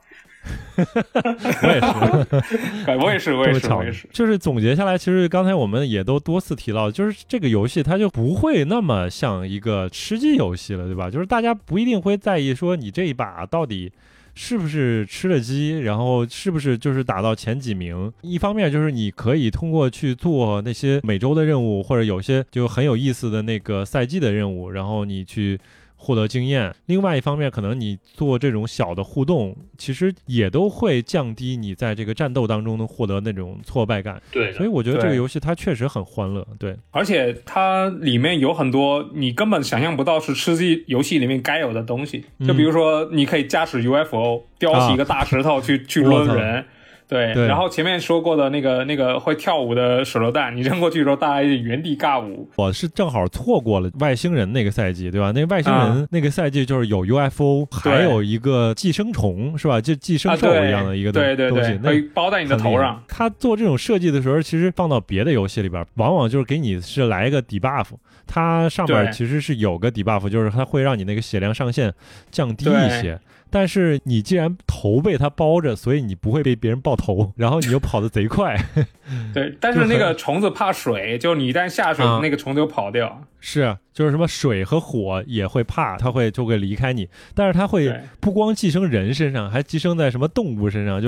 [3.02, 4.08] 我也是，我也是，我也是，我也是。
[4.14, 11.10] 就是总结下来，其实刚才我们也都多次提到，就是这个游戏它就不会那么像一个吃鸡游戏了，对吧？
[11.10, 13.92] 就是大家不一定会在意说你这一把到底。
[14.36, 18.12] 是不是吃了鸡，然后是不是就是打到前几名？
[18.22, 25.60] 一方面就是你可以通过去做那些每周的任务，或者有些就很有意思的那个赛季的任务，然后你去
[26.04, 26.76] 获得经验。
[26.88, 34.22] 另外一方面，可能你做这种小的互动，其实也都会降低你在这个战斗当中能获得那种挫败感。
[34.30, 36.46] 对，所以我觉得这个游戏它确实很欢乐。
[36.60, 46.66] 对，而且它里面有很多你根本想象不到是吃鸡游戏里面该有的东西，嗯就比如说你可以驾驶 UFO 叼起一个大石头去、去抡人，
[47.08, 52.50] 对，对然后前面说过的那个那个会跳舞的手榴弹，你扔过去的时候，大家原地尬舞。
[52.56, 55.32] 我是正好错过了外星人那个赛季，对吧？
[55.34, 59.80] 那个外星人那个赛季就是有 UFO，还有一个寄生虫，是吧？
[59.80, 63.04] 就寄生啊，兽一样的一个东对对对东西，，那会包在你的头上。
[63.08, 67.88] 他做这种设计的时候，其实放到别的游戏里边，往往就是给你是来一个 debuff，
[68.26, 71.94] 它上面其实是有个 debuff，就是它会让你那个血量上限
[72.32, 73.20] 降低一些。
[73.54, 78.58] 但是你既然头被它包着，所以你不会被别人爆头， 然后你又跑得贼快。
[79.32, 83.22] 对， 但是那个虫子怕水，就你一旦下水，啊那个虫子就跑掉。
[83.40, 87.08] 是啊，就是什么水和火也会怕，它会就会离开你。
[87.36, 91.08] 但是它会不光寄生人身上，还寄生在什么动物身上，就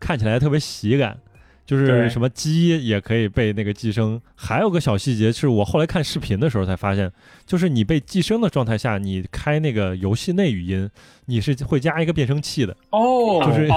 [0.00, 1.18] 看起来特别喜感。
[1.64, 4.20] 就是什么鸡也可以被那个寄生。
[4.34, 7.10] 还有个小细节是我后来看视频的时候才发现，
[7.46, 10.90] 就是你被寄生的状态下，你开那个游戏内语音，
[11.26, 13.68] 你是会加一个变声器的，哦，就是。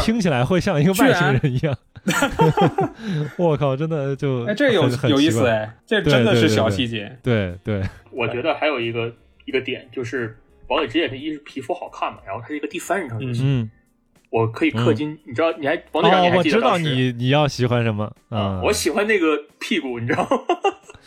[0.00, 1.76] 听起来会像一个外星人一样。
[3.36, 7.18] 我靠，真的就哎，这有有意思哎，这真的是小细节。
[7.22, 9.12] 对对，我觉得还有一个
[9.44, 10.28] 一个点就是
[10.66, 13.70] 《堡垒之夜》它一是皮肤好看嘛，然后它是一个第三人称游戏，嗯，
[14.30, 15.18] 我可以氪金。
[15.26, 18.60] 你知道，你还王队长，你哦，还我知道记得当时你你要喜欢什么啊啊？？
[18.64, 20.38] 我喜欢那个屁股，你知道吗？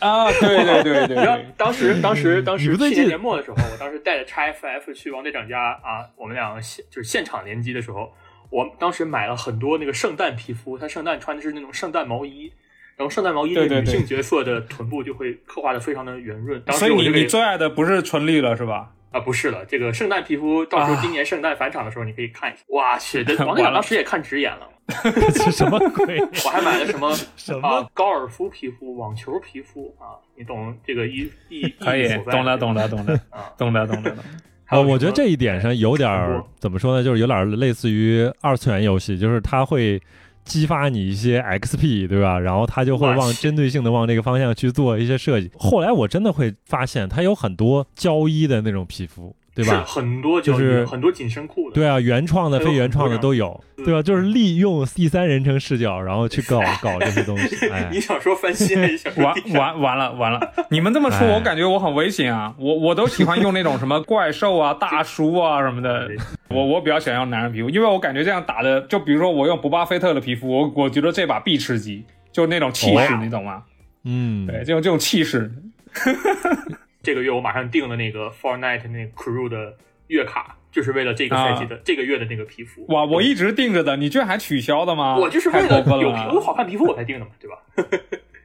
[0.00, 8.12] 啊，对对对对你知道，当时当时当时去年年末的时候，我当时带着 XFF 去王队长家啊，我们两个现就是现场联机的时候，
[8.50, 12.52] 我当时买了很多那个圣诞皮肤，他圣诞穿的是那种圣诞毛衣。
[12.96, 18.92] 然后圣诞毛衣那对对对个女性角色的臀部就会刻画的非常的圆润，当时所以我就给你你最爱的不是春丽了是吧？
[19.14, 22.62] 啊，不是了，这个圣诞皮肤到时候啊今年圣诞返场的时候你可以看一下。
[22.70, 24.68] 哇去，这 王队长当时也看直眼了。
[25.32, 26.20] 这什么鬼？
[26.44, 33.52] 我还买了什么 什么啊高尔夫皮肤、网球皮肤啊，你懂这个意意意可以懂了懂了懂了啊。
[33.56, 34.24] 懂了懂了懂了。
[34.24, 34.30] 呃，
[34.64, 40.02] 还有什么我觉得这一点上有点儿怎么说呢，就是有点类似于二次元游戏，就是它会
[40.44, 42.38] 激发你一些 XP，对吧？
[42.38, 45.50] 然后他就会往针对性的往这个方向去做一些设计。
[45.58, 49.84] 后来我真的会发现，它有很多胶衣的那种皮肤，对是吧？
[49.86, 51.74] 很多就是很多紧身裤的。
[51.74, 54.02] 对啊，原创的、非原创的都有，嗯对吧？
[54.02, 57.68] 就是利用第三人称视角，然后去搞 搞这些东西。
[57.68, 58.78] 哎你，想说翻新
[59.16, 60.40] 完完完了完了！
[60.70, 62.54] 你们这么说，哎我感觉我很危险啊！
[62.58, 66.10] 我我都喜欢用那种什么怪兽啊、大叔啊什么的。
[66.48, 73.62] 我我比较想要男人皮肤，因为我感觉这样打的，就比如说我用博巴菲特的皮肤，我我觉得这把必吃鸡，就那种气势，哦你懂吗？
[74.04, 75.50] 嗯，对，这种这种气势。
[77.04, 79.76] 这个月我马上订了那个 Fortnite 那个 Crew 的
[80.08, 82.84] 月卡，就是为了这个赛季的、这个月的那个皮肤。
[82.88, 85.16] 哇，我一直订着的，你居然还取消的吗？
[85.16, 87.58] 我就是为了有过分了有好看皮肤我才订的嘛，对吧？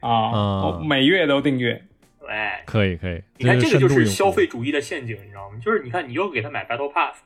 [0.00, 0.08] 啊！
[0.10, 1.82] 啊我每月都订阅。
[2.28, 3.20] 哎，可以可以。
[3.38, 5.58] 你看这个就是消费主义的陷阱，你知道吗？
[5.60, 7.22] 就是你看你又给他买 Battle Pass，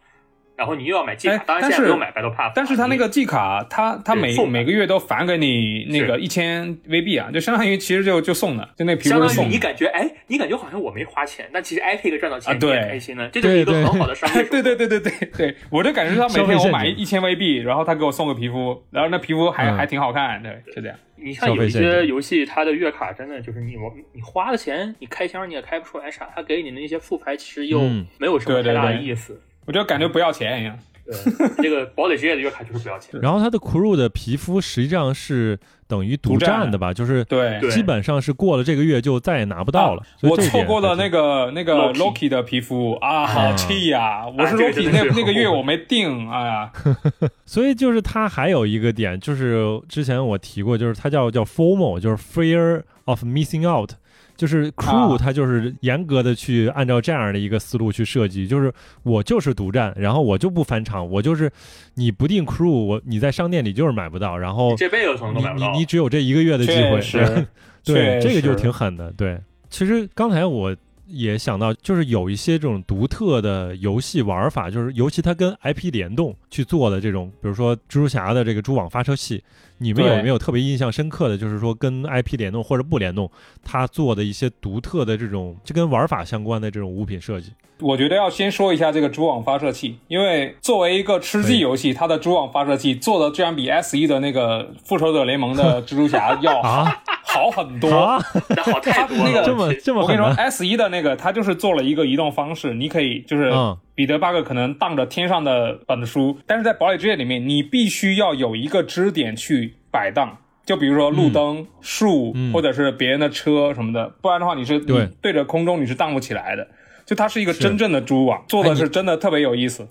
[0.57, 9.49] 然后你又要买季卡，哎当然现在不用买 Battle Pass，但是他那个季卡，他他每每个月都返给你那个一千 VB 啊，就相当于其实就就送的，就那皮肤相当于。
[9.49, 12.71] 你感觉哎，你感觉好像我没花钱，但其实 iPad 赚到钱你啊对。
[12.71, 14.63] 也开心了，这就是一个很好的商业手 对。
[14.63, 19.77] 对对对对对，我就感觉他每天我买一千 VB，然后他给我送个皮肤，然后那皮肤还、嗯。
[19.77, 20.97] 还挺好看，对，就这样。
[21.17, 28.07] 你像有一些游戏，它的月卡真的就是你我你花了钱，你开箱你也开不出来啥，它给你的那些副牌其实又嗯。
[28.19, 29.11] 没有什么太大的对对对。
[29.11, 29.41] 意思。
[29.67, 30.79] 我就感觉不要钱一样。
[31.07, 31.15] 对，
[31.63, 33.11] 这个堡垒之夜的月卡就是不要钱。
[33.21, 40.03] 然后它的 crew 的皮肤实际上是等于独独占占的吧，就是对，基本上是过了这个月就再也拿不到了。
[40.17, 44.27] 所以我错过了那个那个 Loki 的皮肤啊，好气呀！
[44.27, 46.73] 我是这个 Loki 那那个月我没定，哎呀，
[47.45, 53.91] 所以就是它还有一个点，就是之前我提过，就是它叫叫 FOMO，就是 Fear of Missing Out，
[54.37, 58.73] 就是 Crew 啊它就是严格的去按照这样的一个思路去设计，就是
[59.03, 61.51] 我就是独占，然后我就不返场，我就是
[61.95, 65.73] 你不定 Crew，我你在商店里就是买不到，然后这辈子可能都你买不到。
[65.73, 67.47] 你你只有这一个月的机会，确实，
[67.85, 69.13] 对，这个就挺狠的。
[69.13, 70.75] 对，其实刚才我
[71.07, 79.45] 也想到，就是有一些这种独特的游戏玩法，就是尤其它跟 IP 联动去做的这种，比如说蜘蛛侠的这个蛛网发射器，
[79.85, 81.37] 你们有没有特别印象深刻的？
[81.37, 83.31] 就是说跟 IP 联动或者不联动，
[83.63, 87.53] 他做的一些独特的这种，就跟玩法相关的这种物品设计。
[87.81, 97.91] 我觉得要先说一下这个蛛网发射器，因为作为一个吃鸡游戏，它的蛛网发射器做的居然比 S 一的那个复仇者联盟的蜘蛛侠要 啊好很多。
[97.91, 98.19] 啊，
[98.49, 110.39] 那好太多了，那个我这么这么我跟你说？，S 一的那个它就是做了一个移动方式，你可以就是嗯彼得巴克可能荡着天上的本书，但是在堡垒之夜里面，你必须要有一个支点去摆荡。
[110.65, 116.67] 就比如说路灯、树、嗯或者是别人的车什么的，不然的话你是对你对着空中你是荡不起来的。
[117.05, 119.87] 就它是一个真正的蛛网，做的是真的特别有意思。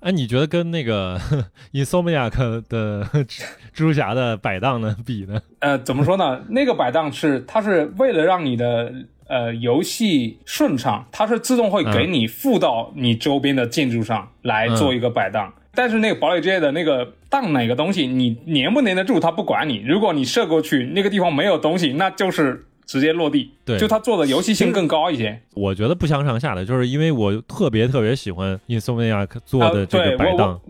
[0.00, 1.18] 哎，你觉得跟那个
[1.72, 5.40] Insomniac 的蜘蛛侠的摆荡呢比呢？
[5.60, 6.42] 呃，怎么说呢？
[6.50, 8.92] 那个摆荡是它是为了让你的
[9.30, 15.54] 呃游戏顺畅，它是自动会给你附到你周边的建筑上来做一个摆档。
[15.72, 19.76] 但是那个堡垒之夜的那个荡哪个东西，你粘不粘得住，它不管你。
[19.86, 23.52] 如果你射过去，那个地方没有东西，那就是直接落地。
[23.64, 25.40] 对，就它做的游戏性更高一些。
[25.54, 30.60] 我觉得不相上下的，就是因为我特别特别喜欢 Insomniac 做的这个摆档。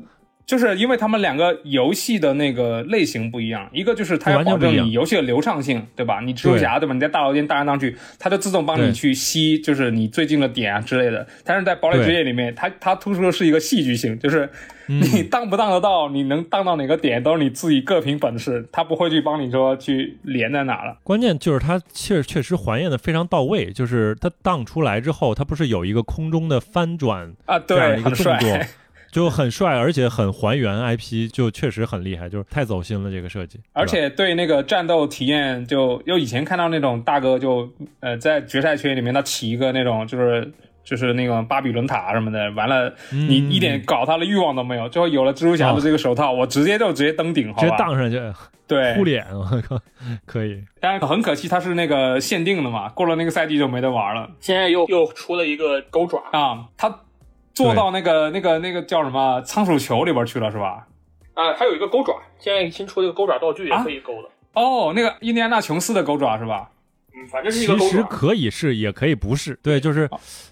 [0.51, 6.19] 就是因为他们两个游戏的那个类型不一样，一个就是它要保证你游戏的流畅性，对吧？
[6.25, 6.93] 你蜘蛛侠对吧？
[6.93, 11.25] 你在大楼间荡来荡去，它就自动帮你去吸，就是你最近的点啊之类的。
[11.45, 14.51] 但是在堡垒之夜里面，它它突出的是一个戏剧性，就是
[14.89, 20.99] 你荡不荡得到，你能荡到哪个点，都是你自己各凭本事，它不会去帮你说去连在哪了。
[21.05, 28.59] 关键就是它确确实还原的非常到位，就是它荡出来之后，它不是有一个空中的翻转啊，对，一个动作。
[29.11, 33.59] 就很帅，而且很还原 IP，就确实很厉害，就是太走心了这个设计。
[33.73, 37.69] 而且对那个战斗体验，就又以前看到那种大哥就
[38.01, 40.53] 呃在决赛圈里面他起一个那种就是
[40.85, 48.21] 就是那种巴比伦塔什么的，完了你一点搞他的欲望都没有，最后有了蜘蛛侠的这个手套，我直接就直接登顶，直接荡上去，
[48.69, 49.77] 对，护脸，我靠，
[50.25, 50.63] 可以。
[50.79, 54.31] 但是很可惜，它是那个限定的嘛，过了那个赛季就没得玩了。
[54.39, 57.01] 现在又又出了一个钩爪啊，它。
[57.65, 60.87] 做到那个那个那个叫什么仓鼠球里边去了是吧？
[61.35, 64.29] 啊，还有一个钩爪，现在新出了一个钩爪道具也可以钩的。
[64.55, 66.71] 哦，那个印第安纳琼斯的钩爪是吧？
[67.15, 67.87] 嗯，反正是一个钩爪。
[67.89, 69.59] 其实可以是，也可以不是。
[69.63, 70.09] 对，就是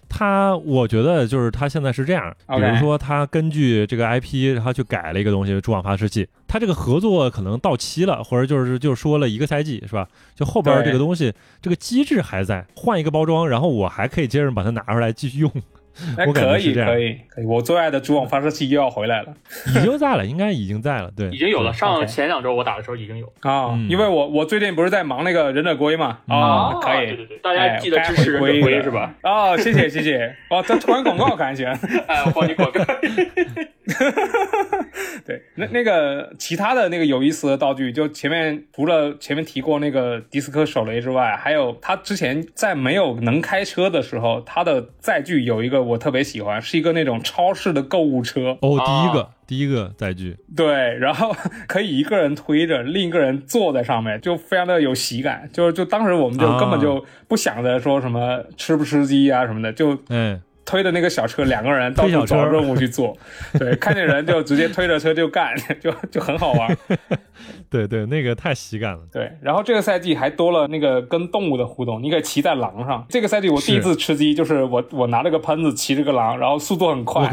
[0.08, 2.34] 他，我觉得就是他现在是这样。
[2.46, 6.26] 比如说，他根据这个 IP，他去改了一个东西——蛛网发射器。
[6.46, 10.08] 他这个合作可能到期了，或者就是就说了一个赛季是吧？
[10.34, 15.50] 就后边这个东西，这个机制还在，换一个包装，然后我还可以接着把它拿出来继续用。
[16.16, 17.44] 哎，可以，可以，可以！
[17.44, 19.34] 我最爱的主网发射器又要回来了，
[19.68, 21.72] 已经在了，应该已经在了，对，已经有了。
[21.72, 23.32] 上前两周我打的时候已经有。
[23.40, 29.14] 啊，因为我我最近不是在忙那个忍者龟嘛，啊，可以，对对对，大家记得支持忍者龟是吧？
[29.22, 31.66] 哦，谢谢谢谢，哦，这突然广告感觉，
[32.06, 32.84] 哎，我帮你广告。
[35.24, 48.58] 对，那那个其他的那个有意思的道具，就前面除了前面提过那个迪斯科手雷之外，还有他之前在没有能开车的时候，他的载具有一个我特别喜欢，是一个那种超市的购物车。
[48.60, 50.66] 哦，第一个第一个载具，对，
[50.98, 51.34] 然后
[51.66, 55.48] 可以一个人推着，另一个人坐在上面，就非常的有喜感。
[55.52, 60.40] 就就当时我们就根本就不想着说什么吃不吃鸡啊什么的，就嗯。
[60.68, 63.16] 推的那个小车，两个人到处找任务去做，
[63.58, 66.76] 对，看见人就直接推着车就干， 就就很好玩。
[67.70, 69.00] 对对，那个太喜感了。
[69.10, 73.04] 对，然后这个赛季还多了那个跟动物的互动，你可以骑在狼上。
[73.08, 77.26] 这个赛季我第一次吃鸡，就是我我拿了个喷子骑着个狼，然后速度很快。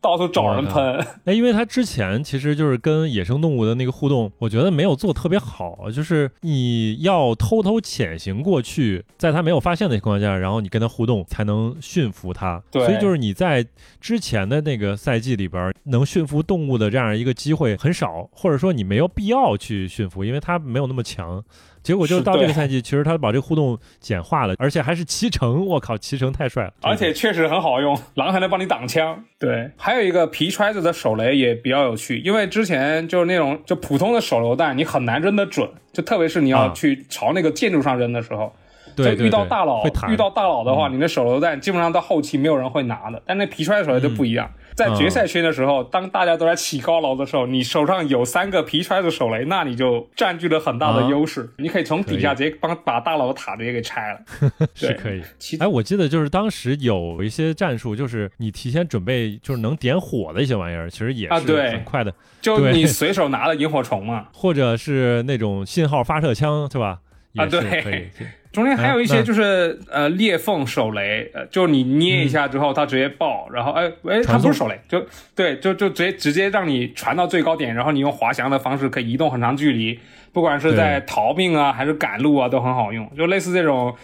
[0.00, 12.62] 到处找人喷，哎， 因为他之前其实就是跟野生动物的那个互动，我觉得没有做特别好，就是你要偷偷潜行过去，在他没有发现的情况下，然后你跟他互动才能驯服他。
[12.70, 13.66] 对，所以就是你在
[14.00, 21.42] 之前的那个赛季里边，能驯服动物的这样一个机会很少，或者说你没有必要去驯服，因为它没有那么强。
[21.88, 29.24] 结果就是到这个赛季，其实他把这个互动简化了，而且还是骑乘，我靠，骑乘太帅了，而且确实很好用，狼还能帮你挡枪。
[29.38, 38.52] 对，还有一个皮揣子的手雷也比较有趣，因为之前就是那种就普通的手榴弹，你很难扔得准，就特别是你要去朝那个建筑上扔的时候，
[38.94, 44.50] 对，遇到大佬，遇到大佬的话，你那手榴弹基本上到后期没有人会拿的，但那皮揣手雷就不一样。
[44.78, 51.50] 在决赛圈的时候，当大家都在起高楼的时候，你手上有三个皮揣子手雷，那你就占据了很大的优势。
[51.58, 54.20] 你可以从底下直接帮把大楼的塔直接给拆了，
[54.76, 55.20] 是可以。
[55.58, 62.14] 哎，我记得就是当时有一些战术，就是你提前准备，就是能点火的一些玩意儿，其实也是很快的。
[62.40, 67.00] 就你随手拿了萤火虫嘛， 或者是那种信号发射枪，是吧？
[67.36, 68.10] 啊，对。
[68.50, 75.04] 中间还有一些就是呃裂缝手雷，呃，就你捏一下之后它直接爆，然后哎哎它不是手雷，就
[75.36, 80.00] 对，就就直接直接让你传到最高点，然后你用滑翔的方式可以移动很长距离，
[80.32, 83.94] 不管是在逃命啊还是赶路啊都很好用，就类似这种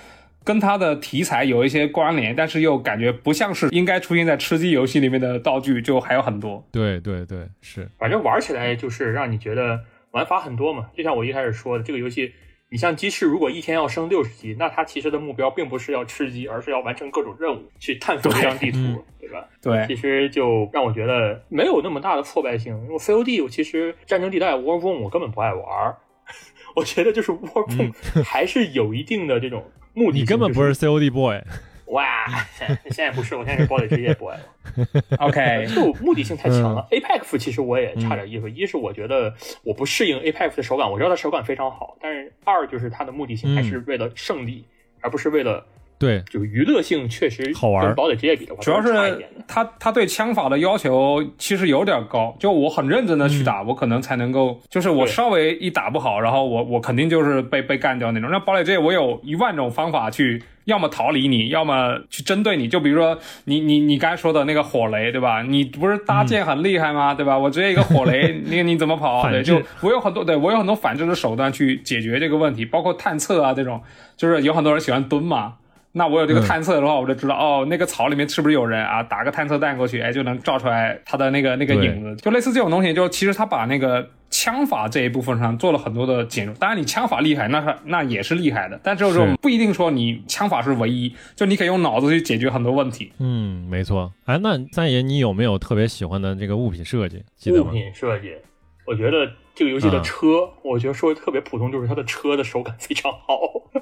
[0.44, 6.62] 跟它的题材有一些关联，但是又感觉不像是应该出现在吃鸡游戏里面的道具，就还有很多。
[6.70, 9.80] 对对对，是，反正玩起来就是让你觉得
[10.10, 12.34] 玩法很多嘛，就像我一开始说的，这个游戏。
[12.74, 18.78] 你像鸡翅，如果一天要升六十级，那它其实的目标并不是要吃鸡，而是要完成各种任务，去探索这张地图，
[19.20, 19.46] 对吧？
[19.62, 22.76] 对，其实就让我觉得没有那么大的挫败性。
[22.82, 25.94] 因为 COD，我其实战争地带 War Room 我根本不爱玩，
[26.74, 30.18] 我觉得就是 War Room 还是有一定的这种目的。
[30.18, 31.40] 你根本不是 COD boy。
[31.86, 32.26] 哇，
[32.56, 34.40] 现在不是，我现在是堡垒之夜 boy 了。
[35.18, 36.86] OK，就目的性太强了。
[36.90, 44.66] 嗯 Apex 其实我也差点意思，一是我觉得我不适应 Apex 的手感，我知道它手感非常好，但是二就是它的目的性还是为了胜利，
[45.00, 45.64] 而不是为了
[46.04, 49.24] 对，就娱乐性，确实好玩跟堡垒之夜比的话，主要是。
[49.46, 58.30] 他他对枪法的要求其实有点高，就我很认真的去打，我可能才能够，就是我稍微一打不好，然后我我肯定就是被被干掉那种。
[58.30, 62.66] 那堡垒之夜我有一万种方法去，要么逃离你，要么去针对你。
[62.66, 65.42] 就比如说你你你刚才说的那个火雷，对吧？
[65.42, 67.12] 你不是搭建很厉害吗？
[67.12, 67.36] 对吧？
[67.36, 69.28] 我直接一个火雷， 那个你怎么跑？
[69.28, 73.78] 对，就我有很多对我有很多反制的手段去解决这个问题，包括探测啊这种，
[74.16, 75.56] 就是有很多人喜欢蹲嘛。
[75.96, 79.00] 那我有这个嗯探测的话，我就知道哦，那个草里面是不是有人啊？
[79.00, 82.16] 打个探测弹过去，哎，就能照出来他的那个那个影子。
[82.20, 86.54] 就类似这种东西，就其实他把那个枪法这一部分上做了很多的减弱。
[86.56, 93.12] 当然，你枪法厉害，那是那也是厉害的，但这种不一定说你枪法是唯一，就你可以用脑子去解决很多问题。
[93.20, 94.12] 嗯，没错。
[94.24, 97.22] 哎，那三爷，你有没有特别喜欢的这个物品设计？
[97.36, 97.70] 记得物？
[97.70, 98.32] 品设计，
[98.84, 100.02] 我觉得这个游戏的嗯。
[100.02, 103.38] 车，我觉得说的特别普通，就是它的车的手感非常好，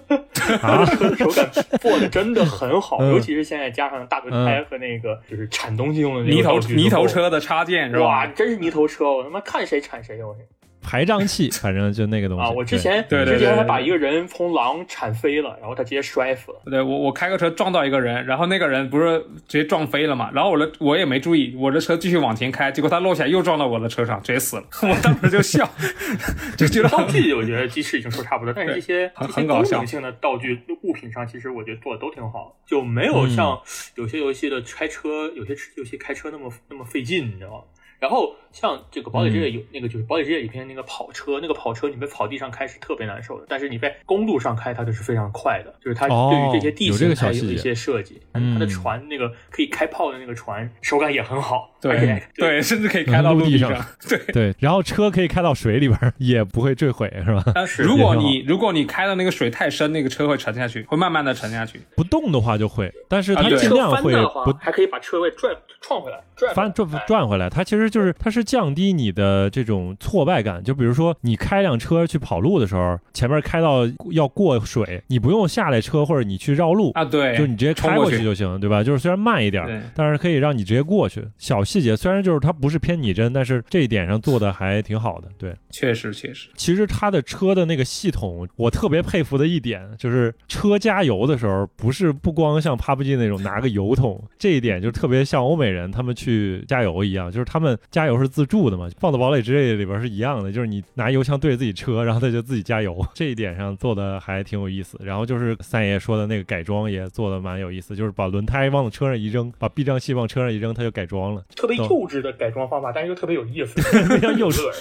[0.60, 1.50] 它的，车的手感
[1.80, 3.12] 做的真的很好，嗯。
[3.12, 10.36] 尤其是现在加上大轮胎和那个就是铲东西用的那个泥头泥头，车的插件是哇，真是泥头车，我他妈看谁铲谁，我
[10.82, 12.50] 排障器， 反正就那个东西啊！
[12.50, 16.58] 我之前对对对之前还把一个人从狼铲飞了，然后他直接摔死了。
[16.66, 20.30] 对我我开个车撞到一个人，然后那个人不是直接撞飞了嘛？
[20.34, 24.64] 然后我的我也没注意，我的车继续往前开，结果他落下来又撞到我的车上，直接死了。
[24.82, 25.68] 我当时就笑，
[26.58, 33.60] 就觉得道很具我觉得鸡翅已经说差不多，但是这些很这些功很搞笑能性的道具物品上，其实我觉得做的都挺好，就没有像
[33.94, 37.62] 有些游戏的开车，有些游戏开车那么那么费劲，你知道吗？
[37.98, 53.72] 然后像这个堡垒之夜有、那个就是堡垒之夜里边那个跑车，那个跑车你在草地上开是特别难受的，但是你在公路上开它就是非常快的，就是它哦对于这些地形它有一小细节些设计，嗯它的船那个可以开炮的那个船手感也很好，对而且对，甚至可以开到陆地上。
[54.08, 57.42] 对，对，然后车可以开到水里边，也不会坠毁，是吧？
[57.54, 61.80] 但是如果你如果你开的那个水太深，那个车会沉下去，会慢慢的沉下去。
[61.96, 70.62] 不动的话就会，但是它尽量会翻的话不还可以把车位转撞回来，转翻转哎转回来，它其实就是它是降低你的这种挫败感。
[70.62, 76.90] 就比如说你开辆车去跑路的时候，前面开到要过水，你不用下来车或者你去绕路。
[76.92, 78.82] 啊，对，就你直接开过去就行，对吧？
[78.82, 81.26] 就是虽然慢一点，但是可以让你直接过去。
[81.38, 85.28] 小细节虽然就是它不是偏拟真，但是这一点上做的还挺好的。
[85.38, 104.98] 对，确实确实，其实它的车的那个系统，我特别佩服的一点就是车加油的时候，不是不光像 PUBG 那种拿个油桶，这一点就特别像欧美人他们去加油一样，就是他们加油是自助的嘛，放到堡垒之夜里边是一样的，就是你拿油枪对着自己车，然后它就自己加油， 这一点上做的还挺有意思。
[105.04, 111.44] 然后就是三爷说的那个改装也做的蛮有意思，就是把轮胎往车上一扔，把避障器往车上一扔，它就改装了。
[111.54, 114.72] 特别幼稚的改装方法，但是又特别有意思，非 常幼稚乐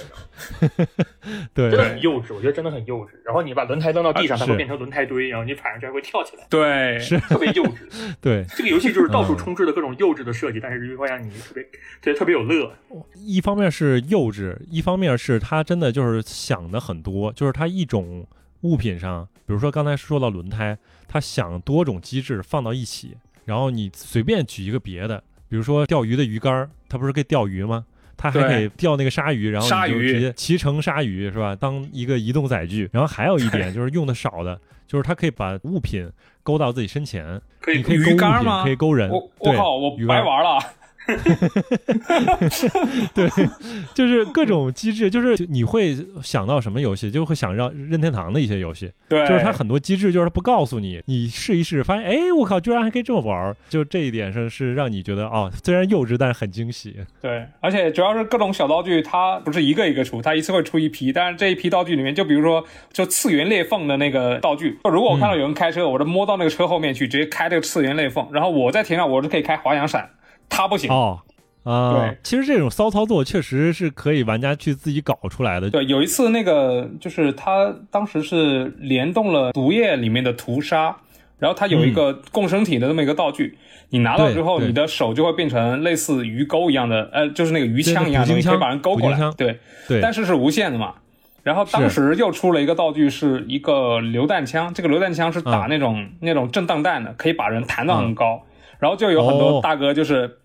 [1.54, 3.10] 对真的很幼稚，我觉得真的很幼稚。
[3.26, 7.76] 然后你把轮胎扔到地上，啊它会变成轮胎堆，然后你踩上去还会跳起来，对，是特别幼稚。
[8.22, 11.64] 对，这个游戏就是到处嗯充斥的各种幼稚的设计，但是又会让你特别
[12.02, 12.72] 觉得特别有乐。
[13.16, 18.26] 一方面是幼稚，一方面是他真的就是想的很多，就是他一种
[18.62, 20.78] 物品上，比如说刚才说到轮胎，
[21.08, 27.86] 他想多种机制放到一起，然后你随便举一个别的，比如说钓鱼的鱼竿儿，它不是可以钓鱼吗？
[28.18, 31.56] 它还可以钓那个鲨鱼，然后你就直接骑乘鲨鱼是吧？
[31.56, 32.88] 当一个移动载具。
[32.94, 36.08] 然后还有一点就是用的少的，就是它可以把物品
[36.44, 39.10] 勾到自己身前，可以你可以勾物品，鱼竿吗可以勾人。
[39.10, 40.60] 我靠，我白玩了。
[43.14, 43.30] 对，
[43.94, 56.96] 就是各种机制，就是你会想到什么游戏，就会想让任天堂的一些游戏，对，就是它很多机制就是它不告诉你，你试一试，发现哎，我靠，居然还可以这么玩儿，就这一点上是让你觉得哦，虽然幼稚，但是很惊喜。
[57.22, 61.12] 对，而且主要是各种小道具，它不是一个一个出，它一次会出一批。
[61.12, 70.10] 但是这一批道具里面，就比如说，就次元裂缝的那个道具，就如果我看到有人开车，我就摸到那个车后面去，直接开这个次元裂缝，然后我在天上，我是可以开滑翔伞，
[70.52, 70.92] 他不行。
[70.92, 71.20] 哦。
[71.64, 75.70] 啊，对其实这种骚操作确实是可以玩家去自己搞出来的。
[75.70, 80.98] 对，有一次那个就是他当时是联动了毒液里面的屠杀，
[81.38, 89.20] 然后他有一个共生体的这么一个道具，你拿到之后，你的手就会变成类似鱼钩一样的，呃，就是那个鱼枪一样的，你可以把人勾过来。
[89.38, 90.96] 对，对，但是是无限的嘛。
[91.44, 94.74] 然后当时又出了一个道具，是一个榴弹枪。
[94.74, 98.42] 这个榴弹枪是打嗯那种、那种震荡弹的，可以把人弹到很高。
[98.80, 100.40] 然后就有很多哦大哥就是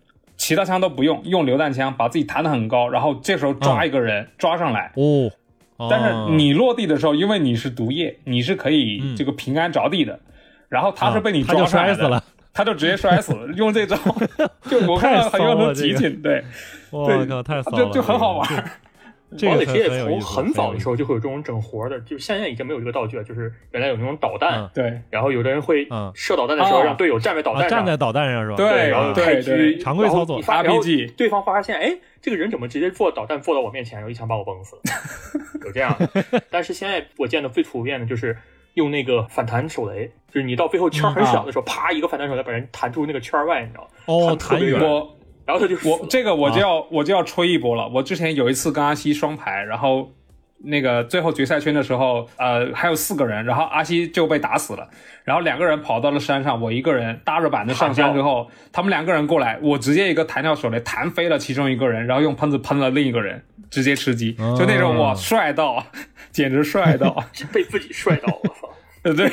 [0.46, 4.92] 其他枪都不用，用榴弹枪把自己弹得很高，然后这时候抓一个人、抓上来。
[4.94, 5.28] 哦，
[5.76, 10.20] 哦但是你落地的时候，因为你是毒液，你是可以嗯这个平安着地的。
[10.68, 12.22] 然后他是被你抓上来的，摔死了。
[12.54, 13.96] 他就直接摔死了，用这招，
[14.70, 16.44] 就我看到很多人集锦，对，
[16.90, 18.48] 我靠，太骚了，就就很好玩。
[19.30, 23.24] 堡垒之夜从很早的时候就会有这种整活的，就现在已经没有这个道具了。
[23.24, 28.56] 就是原来有那种导弹，对，然后有的人会射导弹的时候让队友站在导弹上，站在导弹上是吧？
[28.56, 30.40] 对，然后开狙，常规操作。
[30.46, 30.80] 然后
[31.16, 34.82] 对方发现，哎，这个人怎么直接坐导弹坐到我面前，然后一枪把我崩死了？
[35.64, 36.42] 有这样的。
[36.50, 38.36] 但是现在我见的最普遍的就是
[38.74, 43.88] 用那个反弹手雷，就是你到背后圈很小的时候，啪一个反弹手雷把人弹出那个圈外，你知道吗？
[44.06, 44.80] 哦，弹远。
[45.46, 47.88] 然后他就我这个我就要我就要吹一波了。
[47.88, 50.10] 我之前有一次跟阿西双排，然后
[50.58, 54.88] 那个最后决赛圈的时候，呃，还有四个人，然后阿西就被打死了。
[55.22, 65.84] 然后两个人跑到了山上，我一个人搭着板子上山之后，他们两个人过来，我直接一个弹跳手雷弹飞了其中一个人，然后用喷子喷了另一个人，直接吃鸡，就那种哇帅到，
[66.32, 68.68] 简直帅到， 被自己帅到，我操！
[69.14, 69.30] 对，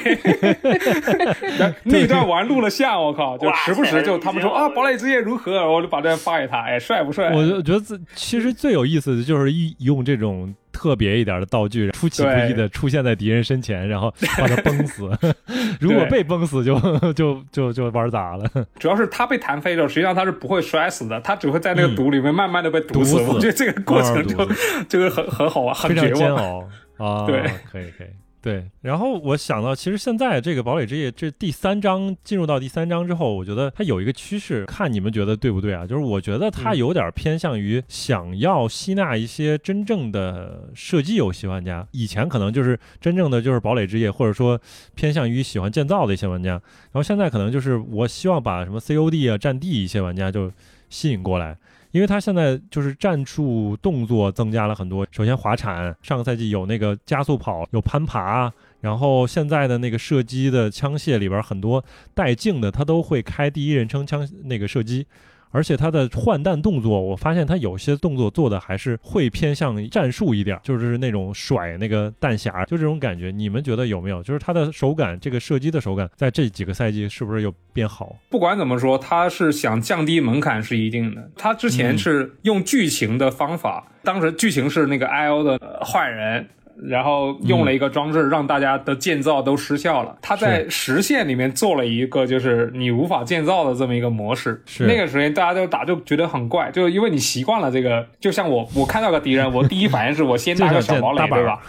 [1.83, 7.33] 那段玩录了像，我靠，就时不时就他们说啊，堡垒之夜如何，我就把这发给他，哎，帅不帅？
[7.33, 15.09] 我就觉得这其实最有意思的就是一用这种特别一点的道具，出其不意的出现在敌人身前，然后把他崩死。
[15.79, 16.79] 如果被崩死，就
[17.13, 18.49] 就就就玩砸了。
[18.79, 23.15] 主要是他被弹飞了，实际上他是不会摔死的，他只会在那个毒里面慢慢的被毒死。
[23.21, 24.45] 我觉得这个过程就
[24.87, 26.67] 就是很很好玩，很煎熬
[26.97, 27.25] 啊。
[27.25, 28.07] 对，可以可以。
[28.43, 35.87] 对，然后我想到，其实现在这个堡垒之夜这第三章进入到第三章之后，我觉得它有一个趋势，看你们觉得对不对啊？
[35.87, 44.59] 就是我觉得它有点偏向于想要吸纳一些真正的射击游戏玩家，以前可能就是真正的就是堡垒之夜，或者说
[44.93, 46.61] 偏向于喜欢建造的一些玩家，然
[46.95, 50.51] 后现在可能就是我希望把什么 COD 啊、战地一些玩家就
[50.89, 51.57] 吸引过来。
[51.93, 61.85] 因为他现在就是战术动作增加了很多，首先滑铲，上个赛季有那个加速跑，有攀爬，然后现在的那个射击的枪械里边很多
[62.15, 65.05] 带镜的，他都会开第一人称枪那个射击。
[65.53, 73.29] 而且他的换弹动作，我发现他有些动作做的还是会偏向战术一点，就是那种甩那个弹匣，就这种感觉。
[73.29, 74.23] 你们觉得有没有？
[74.23, 78.15] 就是他的手感，这个射击的手感，在这几个赛季是不是有变好？
[78.29, 81.29] 不管怎么说，他是想降低门槛是一定的。
[81.37, 86.49] 他之前是用剧情的方法，当时剧情是那个 I O 的坏人。
[86.81, 90.17] 然后用了一个装置，让大家的建造都失效了。
[90.21, 94.61] 他在实现里面做了一个，就是你无法建造的这么一个模式。
[94.65, 98.07] 是那个时间大家都打就觉得很怪，就因为你习惯了这个。
[98.19, 101.59] 就像我，我看到个敌人，我第一反应是我先搭个小堡垒， 对吧？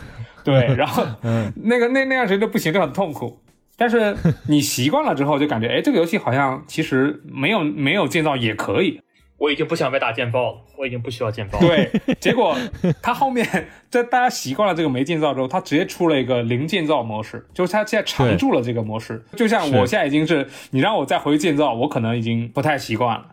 [0.44, 1.04] 对，然后
[1.64, 3.40] 那个那那样时间就不行，就很痛苦。
[3.76, 4.16] 但是
[4.48, 9.00] 你习惯了之后，就感觉哎，这个游戏好像其实没有没有建造也可以。
[9.44, 11.58] 我已经不想被打建爆了，我已经不需要建爆。
[11.60, 12.56] 对，结果
[13.02, 13.46] 他后面
[13.90, 19.22] 在大家习惯了这个没建造之后，他直接出了一个零建造模式，就是他现在常驻了这个模式。
[19.36, 23.26] 就像我现在已经是，你让我再回去建造，我可能已经不太习惯了。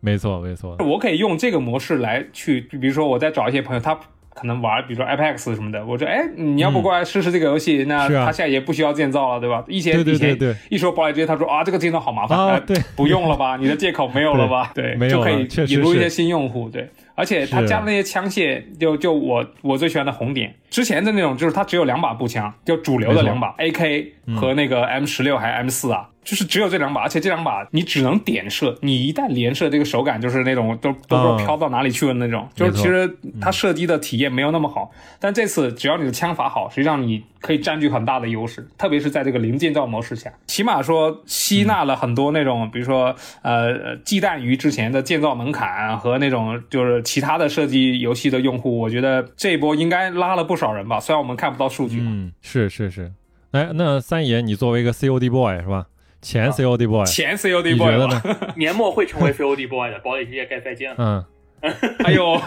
[0.00, 3.98] 没错，没错，我可以用这个模式来去，比如说我再找一些朋友，他。
[4.34, 7.84] 可能玩，比如说 Apex 什么的，我说，哎，你要不过来试试这个游戏？
[7.88, 9.62] 那他现在也不需要建造了，对吧？
[9.68, 13.56] 以前以前一说堡垒之夜，他说啊，这个建造好麻烦，啊，对，不用了吧？
[13.60, 14.72] 你的借口没有了吧？
[14.74, 16.88] 对，就可以引入一些新用户，对。
[17.16, 24.06] 而且他加的那些枪械，就就我我最喜欢的红点，之前的那种就是他只有两把步枪，就主流的两把 AK
[24.36, 26.08] 和那个 M 十六还是 M 四啊。
[26.22, 34.90] 就是只有这两把，而且这两把你只能点射，你一旦连射，这个手感就是那种都都不知道飘到哪里去了那种，就是其实它射击的体验没有那么好。
[35.18, 51.00] 但这次只要你的枪法好，实际上你可以占据很大的优势，特别是在这个零建造模式下，起码说吸纳了很多那种，比如说呃忌惮于之前的建造门槛和那种就是其他的射击游戏的用户，我觉得这一波应该拉了不少人吧。
[51.00, 53.10] 虽然我们看不到数据，嗯，是是是。
[53.52, 55.86] 哎，那三爷，你作为一个 COD boy 是吧？
[56.22, 58.22] 前 COD boy，前 COD boy，呢？
[58.56, 61.26] 年末会成为 COD boy 的，堡垒之夜该再见了。
[61.62, 61.72] 嗯，
[62.04, 62.34] 哎呦，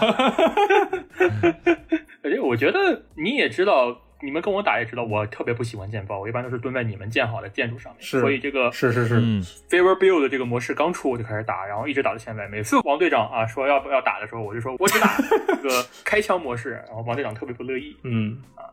[2.24, 8.02] 而且我觉得你也知道，你们跟我打也知道，我特别不喜欢建包，我一般都是蹲在你们建好的建筑上面。
[8.02, 12.48] 是，所以这个是是是嗯，favor build 这个模式刚出我就开始打，然后一直打到现在。
[12.48, 15.18] 每次王队长啊说要不要打的时候，我就说我只打
[15.48, 17.98] 这个开枪模式，然后王队长特别不乐意。
[18.04, 18.70] 嗯啊。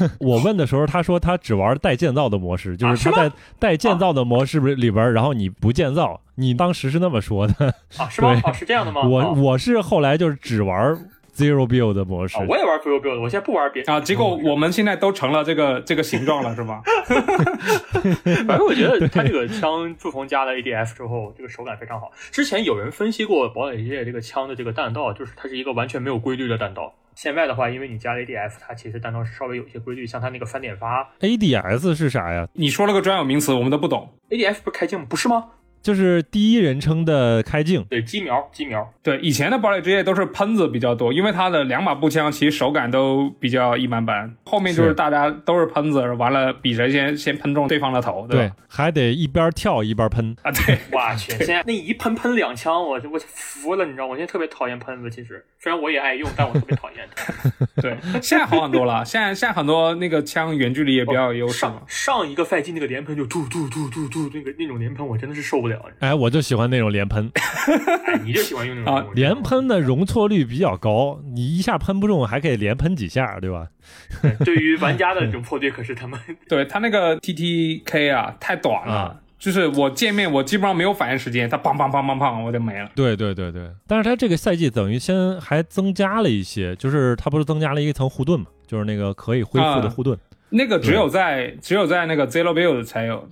[0.20, 8.08] 我问的时候，他说他只玩带建造的模式，就是他在带建造的模式里边，然后你不建造，你当时是那么说的啊？
[8.08, 8.40] 是吗？
[8.44, 9.02] 哦，是这样的吗？
[9.02, 10.96] 我我是后来就是只玩
[11.34, 14.00] zero build 的模式，我也玩 zero build，我现在不玩别啊。
[14.00, 16.82] 结果我们现在都成了这个这个形状了，是吗？
[18.46, 22.10] 反正我觉得 他这个枪自从加了 ADF 之后，这个手感非常好。
[22.30, 26.94] 之前有人分析过堡垒之夜这个枪的这个弹道，就是它是一个完全没有规律的弹道。
[27.14, 31.10] 现在的话，因为你加了 ADF，它其实弹道是稍微有一些规律，像它那个翻点发。
[31.20, 32.48] ADS 是啥呀？
[32.54, 34.14] 你说了个专有名词，我们都不懂。
[34.30, 35.06] ADF 不是开镜吗？
[35.08, 35.46] 不是吗？
[35.82, 50.36] 就是第一人称的开镜，对，机瞄机瞄，对，以前的堡垒之夜都是喷子比较多，因为它的两把步枪其实手感都比较一般般，后面就是是大家都是喷子，完了比谁先先喷中对方的头，对还得一边跳一边喷。
[50.42, 57.32] 啊，对， 我去， 现在那一喷喷两枪，我我服了，你知道，我现在特别讨厌喷子，其实虽然我也爱用，但我特别讨厌它。
[57.82, 59.04] 对，现在好很多了。
[59.04, 62.22] 现在现在很多那个枪远距离也比较有优势嘛上。
[62.22, 65.71] 上一个赛季那个连喷就突突突突突，那个那种连喷我真的是受不了。
[66.00, 67.30] 哎，我就喜欢那种连喷，
[68.06, 73.66] 哎，你就喜欢用那种啊连喷的容错率比较高，你一下喷不中，还可以连喷几下，对吧？
[74.44, 76.18] 对于玩家的这种破队，可是他们
[76.48, 78.94] 对他那个 TTK 啊，太短了。
[78.94, 82.88] 啊就是我见面，我基本上没有反应时间，他砰砰砰砰砰，我就没了。
[82.94, 90.16] 对对对对，但是他这个赛季等于先还增加了一些，就是他不是增加了一层护盾嘛，就是那个可以恢复的护盾
[90.50, 93.30] 那个只有在只有在那个 Zero Build 才有的，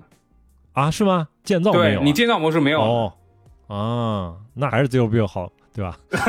[0.72, 1.28] 啊是吗？
[1.42, 2.80] 建造没有啊、对你建造模式没有。
[2.80, 3.12] 哦
[3.66, 5.96] 啊，那还是 Zero Build 好，对吧？
[6.10, 6.20] 对，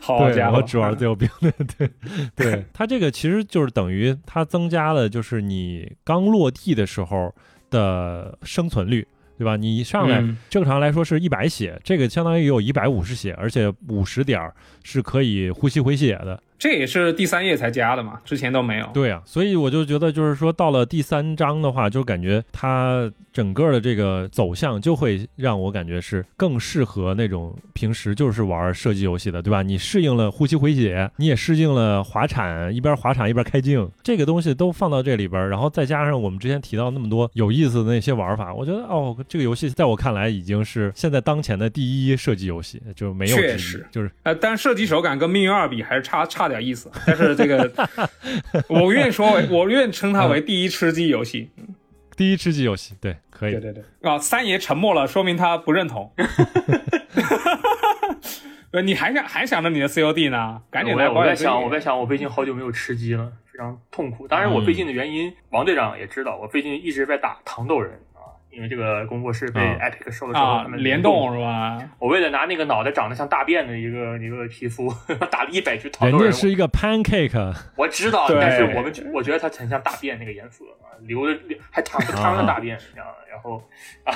[0.00, 1.90] 好家伙，我只玩 Zero Build，对
[2.34, 7.34] 对，它这个其实就是等于它增加了，就是你刚落地的时候
[7.68, 9.56] 的生存率，对吧？
[9.56, 16.42] 你一上来、嗯正常来说是一百血，这个相当于有一百五十血，而且五十点儿是可以呼吸回血的。
[16.58, 18.86] 这也是第三页才加的嘛，之前都没有。
[18.92, 29.62] 对啊，所以我就觉得，就是说到了第三章的话，就感觉它整个的这个走向就会让我感觉是更适合那种平时就是玩射击游戏的，对吧？
[29.62, 46.90] 你适应了呼吸回血，你也适应了滑铲，一边滑铲一边开镜，这个东西都放到这里边儿，然后再加上我们之前提到那么多有意思的那些玩法，我觉得哦，这个游戏在我看来已经是现在当前的第一射击游戏，就没有之一确实就是呃，但是射击手感跟命运二比还是差差点意思。
[47.06, 47.70] 但是这个，
[48.68, 51.50] 我愿意说为， 我愿意称它为第一吃鸡游戏。
[52.16, 53.60] 第一吃鸡游戏，对，可以对。
[53.60, 53.84] 对对。
[54.02, 56.12] 啊，三爷沉默了，说明他不认同。
[58.72, 60.60] 呃， 你还想还想着你的 COD 呢？
[60.70, 64.26] 赶紧来我在想，我在想，我最近好久没有吃鸡了，非常痛苦。
[64.26, 68.07] 当然，我最近的原因，王队长也知道，我最近一直在打糖豆人啊，
[68.58, 71.78] 因为这个工作室被啊 Epic 收了之后，啊他，们联动动是吧？
[72.00, 74.92] 我为了拿那个脑袋长得像大便的一个一个皮肤，
[75.30, 76.32] 打了一百局糖人豆人。
[76.32, 81.38] 家是一一个 pancake，我知道，但是我们觉我觉得它很像大便那个颜色啊，流的
[81.70, 83.62] 还淌着汤的大便一样，然后
[84.02, 84.10] 啊，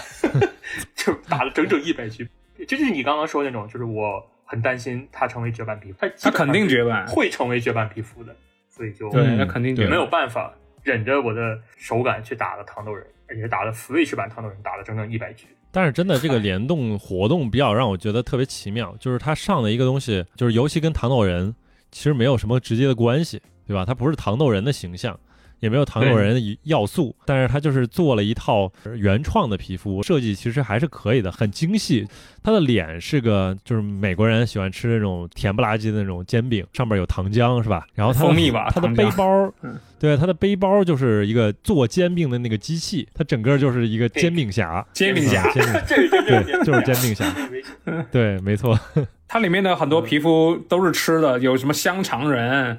[0.96, 2.28] 就打了整整一百局。
[2.58, 7.06] 这就是你刚刚说那种，就是我很担心它成为绝版皮肤，它基他肯定绝版。
[7.06, 8.34] 会成为绝版皮肤的，
[8.68, 9.86] 所以就对，嗯那肯定绝。
[9.86, 15.46] 没有办法忍着我的手感去打了糖豆人，而且打了 Switch 版糖豆人，打了整整一百局。
[15.70, 21.54] 但是真的这个联动活动比较让我觉得特别奇妙，就是它上的一个东西，就是游戏跟糖豆人
[21.90, 23.84] 其实没有什么直接的关系，对吧？
[23.84, 25.18] 它不是糖豆人的形象，
[25.62, 32.04] 也没有糖果人的要素，但是他就是做了一套原创的皮肤设计，其实还是可以的，很精细。
[32.42, 37.86] 他的脸是个就是美国人喜欢吃那种甜不拉几的那种煎饼，上面有糖浆是吧？
[37.94, 44.84] 然后他的蜂蜜吧他的背包嗯，对，他的背包就是一个做煎饼的那个机器，它整个就是一个煎饼侠。
[44.92, 47.32] 煎饼侠啊，煎饼侠 对，就是煎饼侠，
[48.10, 48.76] 对，没错，
[49.28, 52.76] 它里面的很多皮肤都是吃的，有什么香肠人，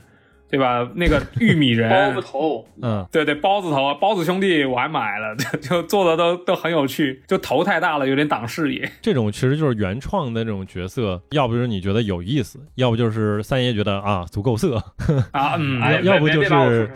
[0.54, 0.88] 对吧？
[0.94, 8.88] 那个玉米人， 包子头，嗯，对对，包子头啊，包子兄弟我还买了，就 就做的都都很有趣，就头太大了，有点挡视野。
[9.02, 14.76] 这种其实就是原创的这种角色，要不就是你觉得有意思，要不就是三爷觉得啊足够色，
[15.34, 16.90] 啊，嗯，哎，要不就是那种人。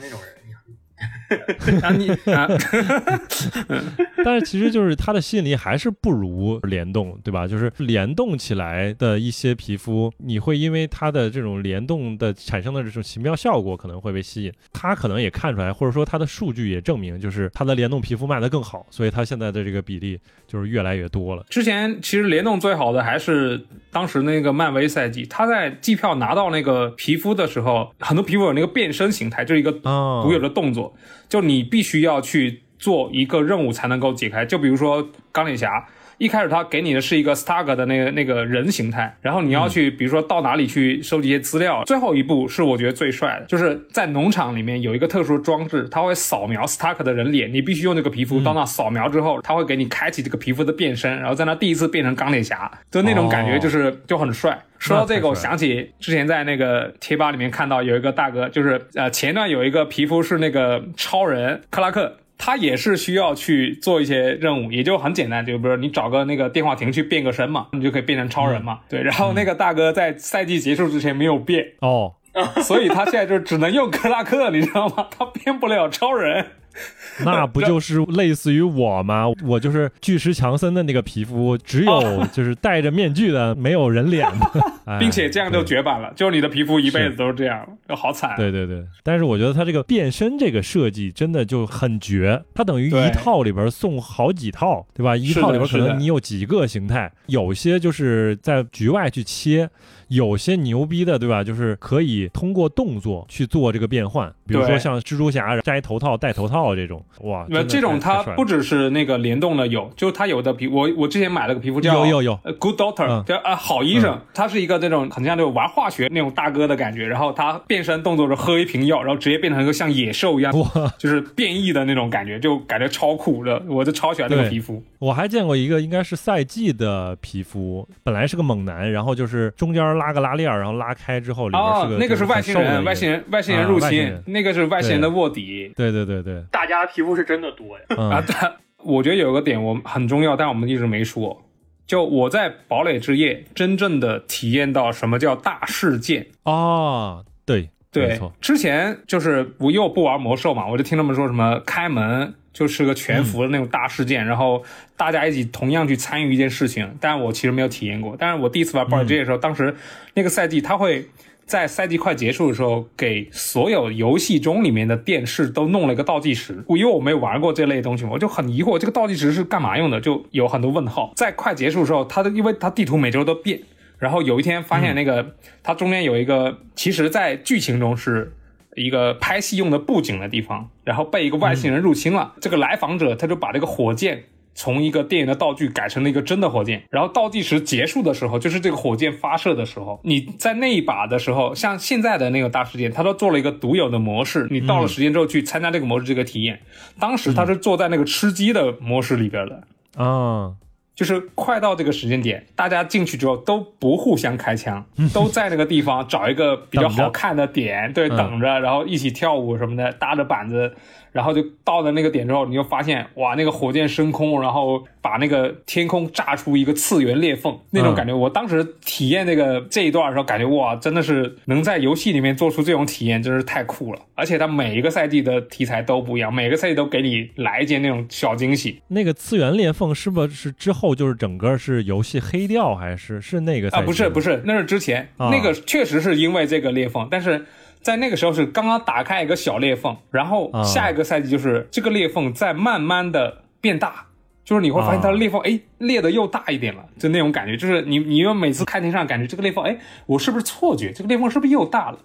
[1.81, 2.47] 啊你啊，
[4.23, 7.47] 但是其实就是它的吸引力还是不如联动，对吧？
[7.47, 14.53] 就是联动起来的一些皮肤，你会因为它的这种联动的产生的这种奇妙效果，可能会被吸引。
[14.71, 21.45] 它可能也看出来，或者说它的数据也证明，就是它的联动皮肤卖得更好，所以它现在的这个比例就是越来越多了。
[21.49, 30.95] 之前其实联动最好的还是当时那个漫威赛季，他在季票拿到那个皮肤的时候，很多皮肤有那个变身形态，就是一个啊独有的动作，
[31.27, 34.45] 就你必须要去做一个任务才能够解开。
[34.45, 35.87] 就比如说钢铁侠。
[36.17, 41.83] 一开始他给你的是一个 Stark 的那个那个人形态，然后你要去，比如说到哪里去收集一些资料。
[41.85, 54.59] 最后一步是我觉得最帅的，就是在农场里面有一个特殊装置，它会扫描 Stark 的人脸，你必须用这个皮肤到那扫描之后，它会给你开启这个皮肤的变身，然后在那第一次变成钢铁侠，就那种感觉就是、就很帅。
[54.79, 62.17] 说到这个，我想起之前在那个贴吧里面看到有一个大哥，就是呃前段有一个皮肤是那个超人克拉克。
[62.37, 68.79] 他也是需要去做一些任务，也就很简单，就比如你找个那个电话亭去变个身嘛，你就可以变成超人嘛。
[68.87, 72.13] 对，然后那个大哥在赛季结束之前没有变，哦，
[72.63, 75.07] 所以他现在就只能用克拉克，你知道吗？
[75.17, 76.45] 他变不了超人。
[77.25, 79.25] 那不就是类似于我吗？
[79.43, 88.35] 我就是巨石强森的那个皮肤，只有 就是戴着面具的，没有人脸的， 哎并且这样就绝版了，就你的皮肤一辈子都是这样，就好惨。
[88.37, 95.15] 对对对，但是我觉得他这个变身这个设计真的就很绝，它等于一套里边送好几套，对吧？
[95.15, 99.69] 一套里边可能你有几个形态，有些就是在局外去切，
[100.09, 101.43] 有些牛逼的，对吧？
[101.43, 112.39] 就是可以通过动作去做这个变换，比如说像蜘蛛侠摘头套戴头套这种，哇，那这种它不只是那个联动的有，就它有的皮，我我之前买了个皮肤叫有有有。
[112.43, 113.23] 呃 Good Doctor，、嗯。
[113.25, 124.81] 叫啊好医生，他是一个那种很像那种玩化学那种大哥的感觉，然后他变身动作是喝一瓶药，然后直接变成一个像野兽一样，哇，就是变异的那种感觉，就感觉超酷的，我就超喜欢这个皮肤。
[124.99, 133.23] 我还见过一个应该是赛季的皮肤，本来是个猛男，然后就是中间拉个拉链儿，然后拉开之后里边是哦个，那个是外星人，外星人。
[133.29, 135.71] 外星人入侵，那个是外星人的卧底。
[135.75, 137.85] 对对对对，大家皮肤是真的多呀。
[137.97, 138.53] 啊，嗯，但
[138.83, 141.43] 我觉得有个点我很重要，但我们一直没说。
[141.85, 146.25] 就我在堡垒之夜真正的体验到什么叫大事件。
[146.43, 154.63] 哦，对，没对错，，之前就是我又不玩魔兽嘛，我就听他们说什么开门就是个全服的那种大事件，然后
[154.95, 158.15] 大家一起同样去参与一件事情，但我其实没有体验过。
[158.17, 159.75] 但是我第一次玩堡垒之夜的时候，当时
[160.15, 161.07] 那个赛季它会。
[161.47, 166.61] 在赛季快结束的时候，给所有游戏中里面的电视都弄了一个倒计时。
[166.67, 170.01] 我因为我没有玩过这类东西嘛，我就很疑惑，这个倒计时是干嘛用的？
[170.01, 171.13] 就有很多问号。
[171.15, 173.61] 在快结束的时候，它的因为它地图每周都变，
[173.97, 178.33] 然后有一天发现那个、它中间有一个，其实在剧情中是
[178.77, 182.33] 一个拍戏用的布景的地方，然后被一个外星人入侵了。
[182.39, 184.23] 这个来访者他就把这个火箭
[184.53, 196.59] 从一个电影的道具改成了一个真的火箭，然后倒计时结束的时候，就是这个火箭发射的时候，你在那一把的时候，像现在的那个大事件，他都做了一个独有的模式，你到了时间之后去参加这个模式这个体验。
[196.99, 199.63] 当时他是坐在那个吃鸡的模式里边的。
[199.95, 200.53] 啊，
[200.97, 204.83] 就是快到这个时间点，大家进去之后都不互相开枪，
[205.13, 208.17] 都在那个地方找一个比较好看的点，对，嗯。
[208.17, 210.75] 等着，然后一起跳舞什么的，搭着板子，
[211.11, 224.01] 然后就到了那个点之后，你就发现哇，那个火箭升空，然后把那个天空炸出一个次元裂缝，那种嗯感觉，我当时体验那个这一段的时候，感觉哇，真的是能在游戏里面做出这种体验，真是太酷了。
[224.15, 228.81] 而且它每一个赛季的题材都不一样，每个赛季都给你来一件那种小惊喜。
[228.87, 237.45] 那个次元裂缝是不是之后就是整个是游戏黑掉，还是是那个啊，不是不是，是，那是之前、啊那个确实是因为这个裂缝，但是
[237.87, 244.07] 在那个时候是刚刚打开一个小裂缝，然后啊下一个赛季就是这个裂缝在慢慢的变大，
[244.43, 250.91] 就是你会发现它的裂缝哎、裂的又大一点了，就那种感觉，就是你你又每次看天上感觉这个裂缝哎，我是不是错觉？
[250.91, 251.99] 这个裂缝是不是又大了？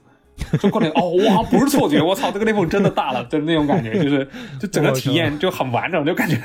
[0.60, 4.26] 就过来哦，我好像不是错觉，我操，这个裂缝真的大了，就那种感觉，就是
[4.60, 6.36] 就整个体验就很完整，就感觉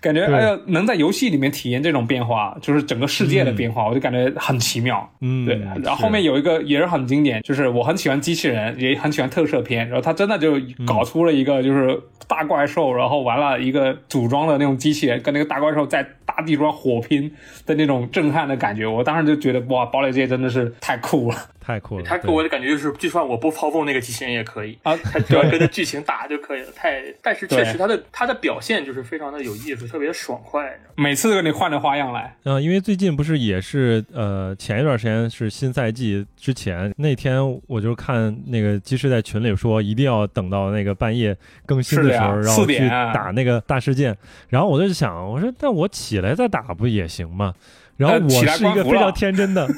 [0.00, 5.08] 感觉对哎呀，能在游戏里面体验这种变化，就是整个世界的变化，我就感觉很奇妙。
[5.20, 10.52] 嗯，对，然后后面有一个也是很经典，就是我很喜欢机器人，也很喜欢特摄片，然后他真的就
[10.86, 17.32] 搞出了一个就是大怪兽，然后完了一个组装的那种机器人跟那个大怪兽在大地砖火拼
[17.66, 21.36] 的那种震撼的感觉，我当时就觉得哇，堡垒这些真的是太酷了
[21.68, 24.96] 太酷了，他给我的感觉就是，就算我不操纵那个机器人也可以，啊！
[24.96, 26.68] 他只要跟着剧情打就可以了。
[26.74, 30.80] 太，但是确实他的他的表现就是非常的有意思，特别爽快。
[30.96, 41.36] 每次都给你换着花样来，嗯，因为最近不是也是呃前一段时间是新赛季之前那天，我就看那个鸡翅在群里说一定要等到那个半夜
[41.66, 44.16] 更新的时候，然后4去打那个大事件。
[44.48, 47.52] 然后我就想，我说那我起来再打不也行吗？
[47.98, 49.68] 然后我是一个非常天真的，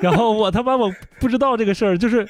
[0.00, 2.26] 然后我他妈我不知道这个事儿，就是。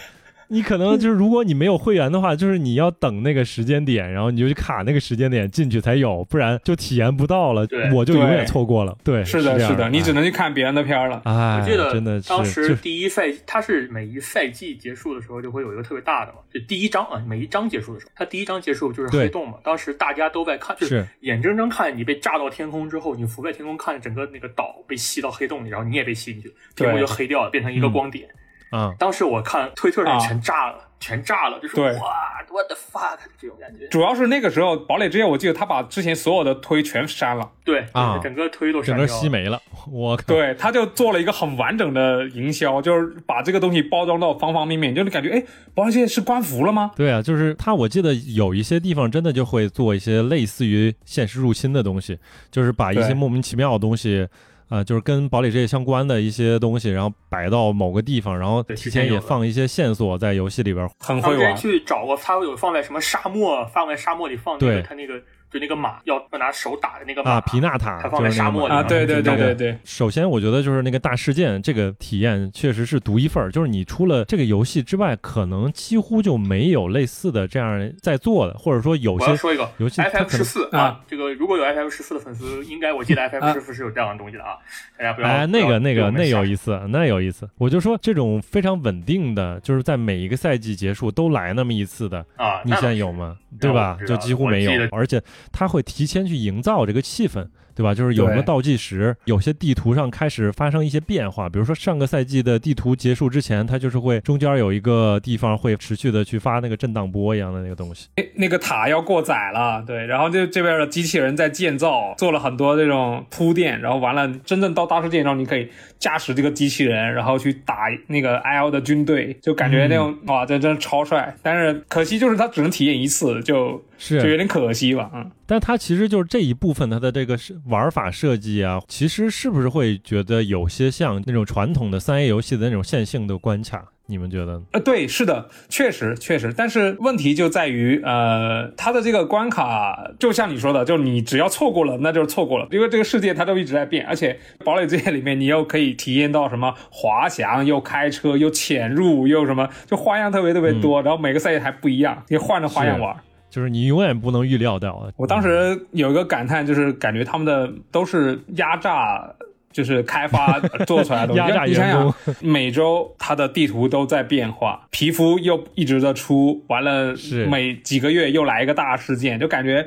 [0.48, 8.96] 你可能就是，如果你没有会员的话，就是你要等那个时间点，然后你就去卡那个时间点进去才有，不然就体验不到了对，我就永远错过了。
[9.02, 11.22] 对，是的，是的，你只哎能去看别人的片儿了。
[11.24, 19.54] 哎，我记得真的当时第一赛，它是每一赛季结束的时候就会有一个特别大的嘛，就第一章啊，每一章结束的时候，它第一章结束就是黑洞嘛。
[19.64, 28.28] 当时大家都在看，就是眼睁睁看你被炸到天空之后，你浮在天空看整个那个岛被吸到黑洞里，然后你也被吸进去，天空对就黑掉了，变成一个光点。
[28.74, 33.86] 啊，当时我看推特上啊全炸了，全炸了，就是对哇，what the fuck 这种感觉。
[33.88, 37.48] 主要是那个时候堡垒之夜，我记得他把之前所有的推全删了。
[37.64, 39.22] 对啊整个推都整个删了。
[39.22, 39.60] 吸没了，
[39.90, 46.90] 我靠，对，他就做了一个很完整的营销，就是把这个东西包装到方方面面，就是感觉哎，堡垒之夜是官服了吗？
[46.96, 52.18] 对啊，就是他，我记得有一些地方真的就会做一些类似于现实入侵的东西，
[52.50, 54.28] 就是把一些莫名其妙的东西，
[54.68, 60.88] 啊、就是跟堡垒之夜相关的一些东西，然后摆到某个地方，然后提前也放一些线索在游戏里边。
[60.98, 61.54] 很会玩。
[61.56, 65.20] 去找过，他有放在什么沙漠，放在沙漠里放那对个他那个
[65.54, 84.58] 就那个马要要拿手打的那个马啊，皮纳塔它放在沙漠里啊，对对对对对，首先，我觉得就是那个大事件这个体验确实是独一份儿，就是你除了这个游戏之外，可能几乎就没有类似的这样在做的，或者说有些我要说一个游戏它 FF 可能十四啊，这个如果有 FF 十四的粉丝，应该我记得 FF 十四是有这样的东西的啊，
[84.98, 87.48] 大家不要哎，那个那个那有意意思，那有意思。
[87.58, 93.36] 我就说这种非常稳定的，就是在每一个赛季结束都来那么一次的，啊，你现在有吗？
[93.60, 93.96] 对吧？
[94.04, 95.22] 就几乎没有而且
[95.52, 97.48] 他会提前去营造这个气氛。
[97.74, 97.94] 对吧？
[97.94, 108.08] 就是有什么倒计时，有些地图上开始发生一些变化，比如说上个赛季的地图结束之前，它就是会中间有一个地方会持续的去发那个震荡波一样的那个东西。
[108.16, 115.68] 那那个塔要过载了，对，然后就这边的机器人在建造，做了很多这种铺垫，然后完了，真正到大事件上，你可以
[115.98, 117.76] 驾驶这个机器人，然后去打
[118.08, 121.34] 那个 IL 的军队，就感觉那种、哇，这真的超帅。
[121.42, 125.30] 但是可惜就是它只能体验一次，就是就有点可惜吧，嗯。
[125.46, 133.84] 但它其实就是这一部分它的这个是玩法设计啊，其实是不是会觉得有些像那种传统的三 A 游戏的那种线性的关卡？
[134.06, 134.62] 你们觉得呢？
[134.72, 153.16] 呃，对，是的，确实确实，但是问题就在于，呃，它的这个关卡，就像你说的，就是你只要错过了，那就是错过了，因为这个世界它都一直在变，而且堡垒之夜里面你又可以体验到什么滑翔，又开车，又潜入，又什么，就花样特别特别多，然后每个赛季还不一样，你换着花样玩。
[153.54, 155.08] 就是你永远不能预料到。
[155.16, 159.32] 我当时有一个感叹，就是感觉他们的都是压榨。
[159.72, 169.84] 就是开发 做出来的东西，压榨你想员工想，每周它的地图都在变化，皮肤又一直在出，完了是每几个月又来一个大事件，就感觉，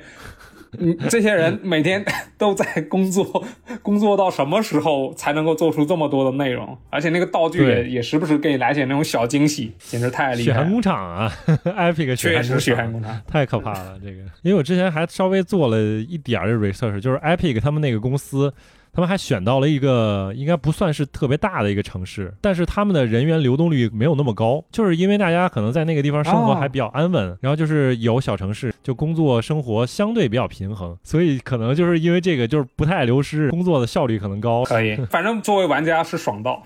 [0.80, 2.04] 嗯， 这些人每天
[2.38, 3.44] 都在工作，
[3.82, 6.78] 工作到什么时候才能够做出这么多的内容？
[6.90, 10.54] 而且那个道具也也时不时给你来点那种小惊喜，简直太厉害了。
[10.54, 11.34] 血汗工厂啊，
[11.66, 13.98] Epic 血确实汗工厂血汗工厂，太可怕了。
[14.04, 18.54] 这个，因为我之前还稍微做了一点儿的 research，就是 Epic 他们那个公司。
[18.98, 34.64] 他们还选到了一个应该不算是特别大的一个城市，但是他们的人员流动率没有那么高，就是因为大家可能在那个地方生活哦还比较安稳，然后就是有小城市，就工作生活相对比较平衡，所以可能就是因为这个就是不太流失，工作的效率可能高。
[34.64, 36.64] 可以， 反正作为玩家是爽到。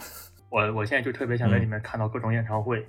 [0.50, 2.80] 我我现在就特别想在嗯里面看到各种演唱会、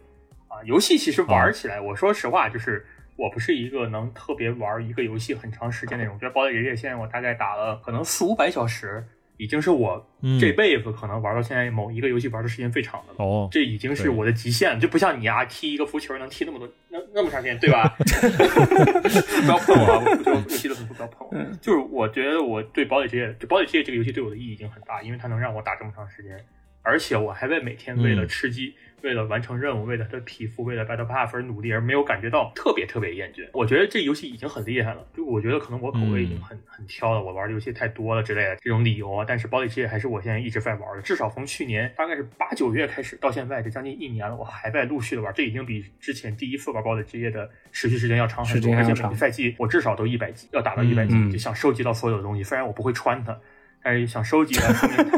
[0.46, 0.62] 啊。
[0.64, 2.86] 游戏其实玩起来，我说实话，就是
[3.16, 6.14] 我不是一个能特别玩一个游戏很长时间那种。
[6.14, 9.04] 我觉得《堡垒之夜》现在我大概打了可能四五百小时，
[9.42, 13.24] 已经是我嗯，这辈子可能玩到现在某一个游戏玩的时间最长的了。
[13.24, 17.92] 哦，这已经是我的极限了，就不像你啊，踢一个足球能踢那么多那那么长时间，对吧？
[17.98, 20.02] 不要碰我啊！
[20.04, 21.36] 我足球游戏的粉丝不要碰我。
[21.60, 26.36] 就是我觉得我对堡垒之夜，就堡垒之夜这个游戏对我的意义已经很大，因为它能让我打这么长时间，
[26.82, 33.48] 而且我还为每天为了嗯吃鸡、为了完成任务、为了他的皮肤、为了 Battle Pass 而努力，而没有感觉到特别特别厌倦。
[33.52, 39.24] 我觉得这游戏已经很厉害了，就我觉得可能我口味已经很、很挑了，我玩的游戏太多了之类的这种理由啊。
[39.26, 52.42] 但是堡垒之夜还是我现在一直在玩的，至少从去年大概是八九月开始到现在，这将近一年了，我还在陆续的玩，这已经比之前第一次玩堡垒之夜的持续时间要长很多，而且每个赛季我至少都一百级，要打到一百级，嗯就想收集到所有的东西。
[52.44, 53.36] 虽然我不会穿它，
[53.82, 54.72] 但是想收集它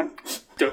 [0.57, 0.73] 就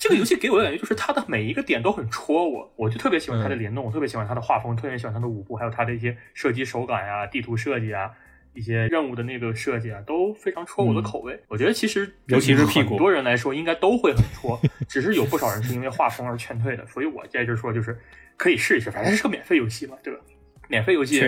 [0.00, 8.10] 这个游戏给我的感觉就是它的每一个点都很戳我，我就特别喜欢它的联动，我特别喜欢它的画风，特别喜欢它的舞步，还有它的一些射击手感啊、地图设计啊。
[8.52, 11.40] 一些任务的那个设计啊，都非常戳我的口味。
[11.46, 16.84] 我觉得其实尤其是屁股很多人来说应该都会很戳，只是有不少人是因为画风而劝退的。
[16.88, 17.96] 所以我在这说就是
[18.36, 20.18] 可以试一试，反正是个免费游戏嘛，对吧？
[20.66, 21.20] 免费游戏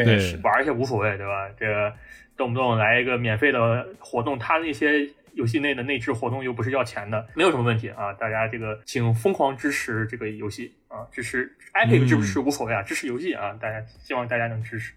[0.43, 1.49] 玩一下无所谓，对吧？
[1.57, 1.95] 这个
[2.37, 8.13] 动不动来一个免费的活动，它那些游戏内的内置活动又不是要钱的，没有什么问题啊。
[8.15, 14.93] 大家这个请疯狂支持这个游戏啊，支持 Epic 支不支持无所谓啊，支持游戏啊，大家希望大家能支持。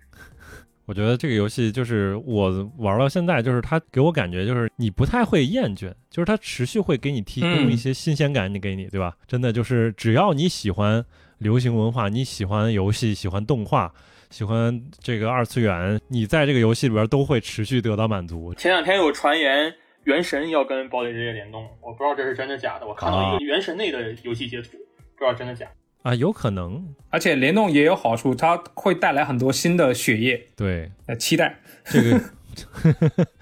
[0.85, 9.15] 我觉得这个游戏就是我玩到现在，就是它给我感觉就是你不太会厌倦，就是它持续会给你提供嗯一些新鲜感，你给你对吧？
[9.25, 11.03] 真的就是只要你喜欢
[11.39, 13.91] 流行文化，你喜欢游戏，喜欢动画，
[14.29, 18.53] 喜欢这个二次元，你在这个游戏里边都会持续得到满足。
[18.53, 19.73] 前两天有传言。
[20.05, 22.87] 原神要跟堡垒之夜联动，我不知道这是真的假的。
[22.87, 24.77] 我看到一个原神内的游戏截图，
[25.17, 25.71] 不知道真的假的。
[26.03, 31.59] 啊，有可能，而且联动也有好处，它会带来很多新的血液，对呃，期待。
[31.85, 32.21] 这个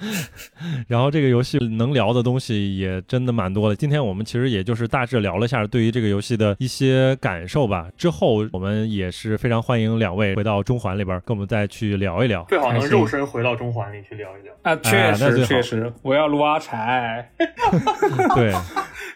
[0.88, 3.76] 然后这个游戏能聊的东西也真的蛮多的。
[3.76, 7.90] 今天我们其实也就是大致聊了一下对于这个游戏的一些感受吧。
[7.98, 12.46] 之后我们也是非常欢迎两位回到中环里边跟我们再去聊一聊。
[12.50, 14.76] 最好能肉身回到中环里去聊一聊啊！
[14.78, 17.30] 确实确实，我要撸阿柴。
[18.36, 18.54] 对，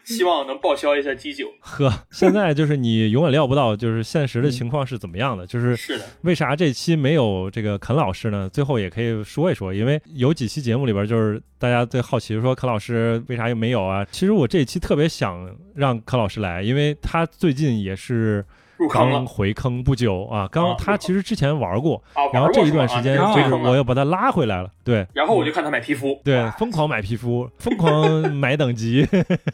[0.04, 1.48] 希望能报销一下基酒。
[1.60, 5.46] 呵，现在就是你永远料不到，就是现实的情况是怎么样的。
[5.48, 8.50] 就是是的，为啥这期没有这个肯老师呢？
[8.52, 14.06] 最后也可以说一说，因为因为有几期节目里边，就是大家最好奇说柯老师为啥又没有啊？
[14.12, 18.46] 其实我这一期特别想让柯老师来，因为他最近也是
[18.90, 22.02] 刚回坑不久啊，刚他其实之前玩过，
[22.34, 25.06] 然后这一段时间就是我又把他拉回来了，对。
[25.14, 29.08] 然后我就看他买皮肤，对，疯狂买皮肤， 疯狂买等级，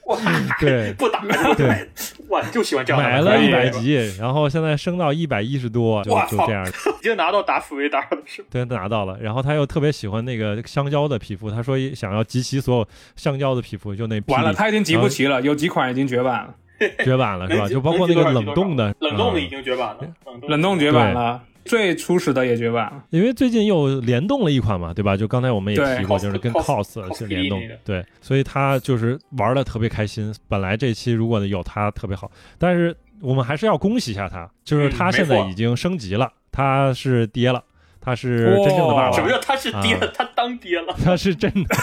[0.59, 1.21] 对，不打
[1.55, 1.89] 对，
[2.29, 3.01] 哇，就喜欢这样。
[3.01, 9.17] 买了一百级，然后现在升到一百一十多，就就这样，已经拿到打福维达了，是对，拿到了。
[9.21, 16.55] 然后他又特别喜欢那个香蕉的皮肤，他说想要集齐所有香蕉的皮肤，就那完了，他已经集不齐了，有几款已经绝版了。
[17.03, 17.67] 绝版了是吧？
[17.67, 19.99] 就包括那个冷冻的，冷冻的已经绝版了，
[20.47, 23.03] 冷冻绝版了，最初始的也绝版了。
[23.09, 25.15] 因为最近又联动了一款嘛，对吧？
[25.15, 30.33] 就刚才我们也提过，就是跟 cos 是联动，对，所以他就是玩的特别开心。
[30.47, 37.63] 本来这期如果有他特别好，但是我们还是要恭喜一下他，就是他现在已经升级了，他是爹了。
[38.05, 39.11] 他是真正的爸爸。
[39.13, 39.97] 什么叫他是爹？
[40.13, 40.93] 他当爹了。
[41.03, 41.75] 他是真的，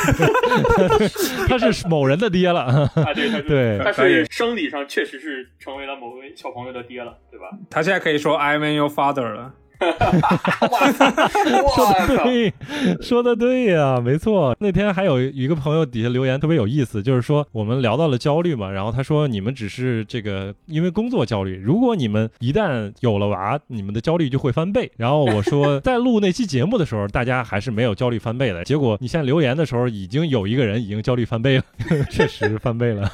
[1.48, 2.60] 他是某人的爹了。
[2.60, 7.46] 啊，对，他对，他是生理上确实是成为了某位小朋友的爹了，对吧？
[7.70, 9.54] 他现在可以说 I'm your father 了。
[11.74, 12.52] 说的对，
[13.00, 14.54] 说的对呀，没错。
[14.60, 24.90] 那天还有一个朋友底下留言特别有意思，就是说我们聊到了焦虑嘛，然后他说你们只是这个因为工作焦虑，如果你们一旦有了娃，你们的焦虑就会翻倍。
[24.96, 28.64] 然后我说 在录那期节目的时候，大家还是没有焦虑翻倍的。
[28.64, 31.64] 结果你现在留言的时候，已经有一个人已经焦虑翻倍了，
[32.10, 33.10] 确实翻倍了。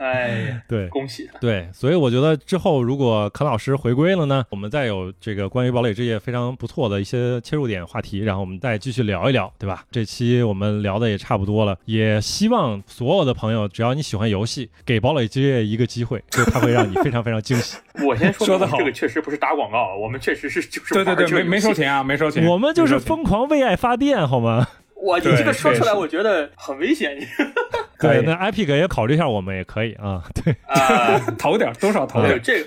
[0.00, 1.38] 哎，对，恭喜他。
[1.38, 9.84] 对，所以我觉得之后如果肯老师回归了呢，我们再有这个关于堡垒之也非常不错的一些切入点话题，然后我们再继续聊一聊，对吧？
[9.90, 17.76] 这期我们聊的也差不多了，也希望所有的朋友，只要你喜欢游戏，给堡垒之夜一个机会，就它会让你非常非常惊喜。
[18.04, 24.66] 我先说的好，这个确实不是打广告，我们确实是就是对对对，没没收钱啊，没收钱，我们就是疯狂为爱发电，好吗？
[25.04, 27.16] 哇，你这个说出来，我觉得很危险。
[28.00, 30.22] 对，那 Epic 也考虑一下，我们也可以啊。
[30.34, 32.40] 对啊，投点多少投点。
[32.42, 32.64] 这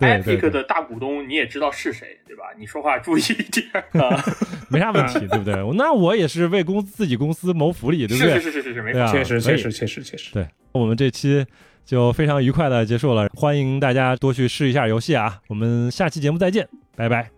[0.00, 2.44] Epic 的大股东你也知道是谁，对吧？
[2.58, 4.24] 你说话注意一点啊。
[4.70, 5.54] 没啥问题，对不对？
[5.76, 8.34] 那我也是为公自己公司谋福利，对不对？
[8.34, 10.32] 是是是是是，没错，确实确实确实确实。
[10.32, 11.44] 对，我们这期
[11.84, 15.40] 就非常愉快的结束了，欢迎大家多去试一下游戏啊！
[15.48, 17.30] 我们下期节目再见，拜拜，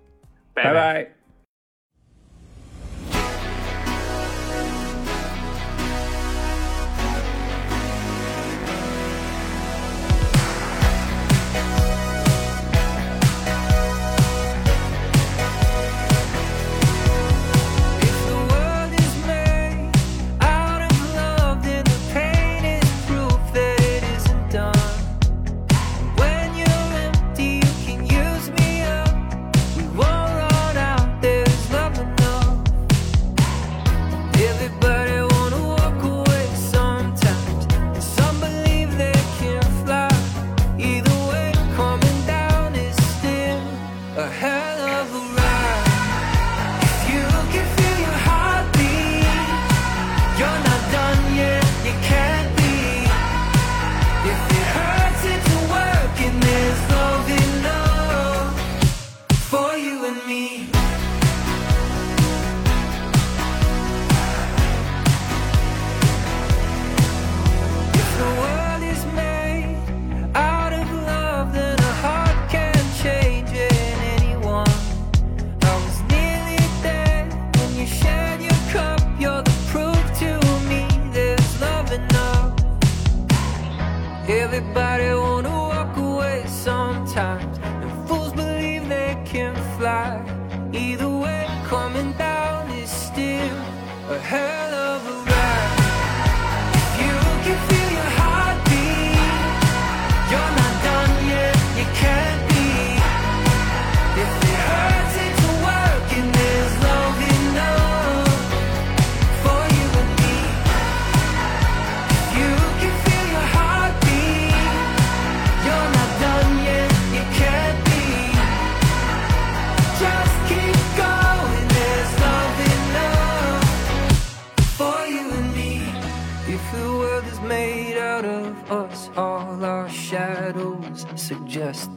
[0.54, 1.19] 拜拜。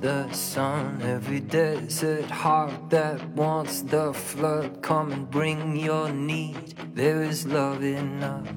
[0.01, 1.01] The sun.
[1.01, 6.75] Every desert heart that wants the flood, come and bring your need.
[6.93, 8.47] There is love enough.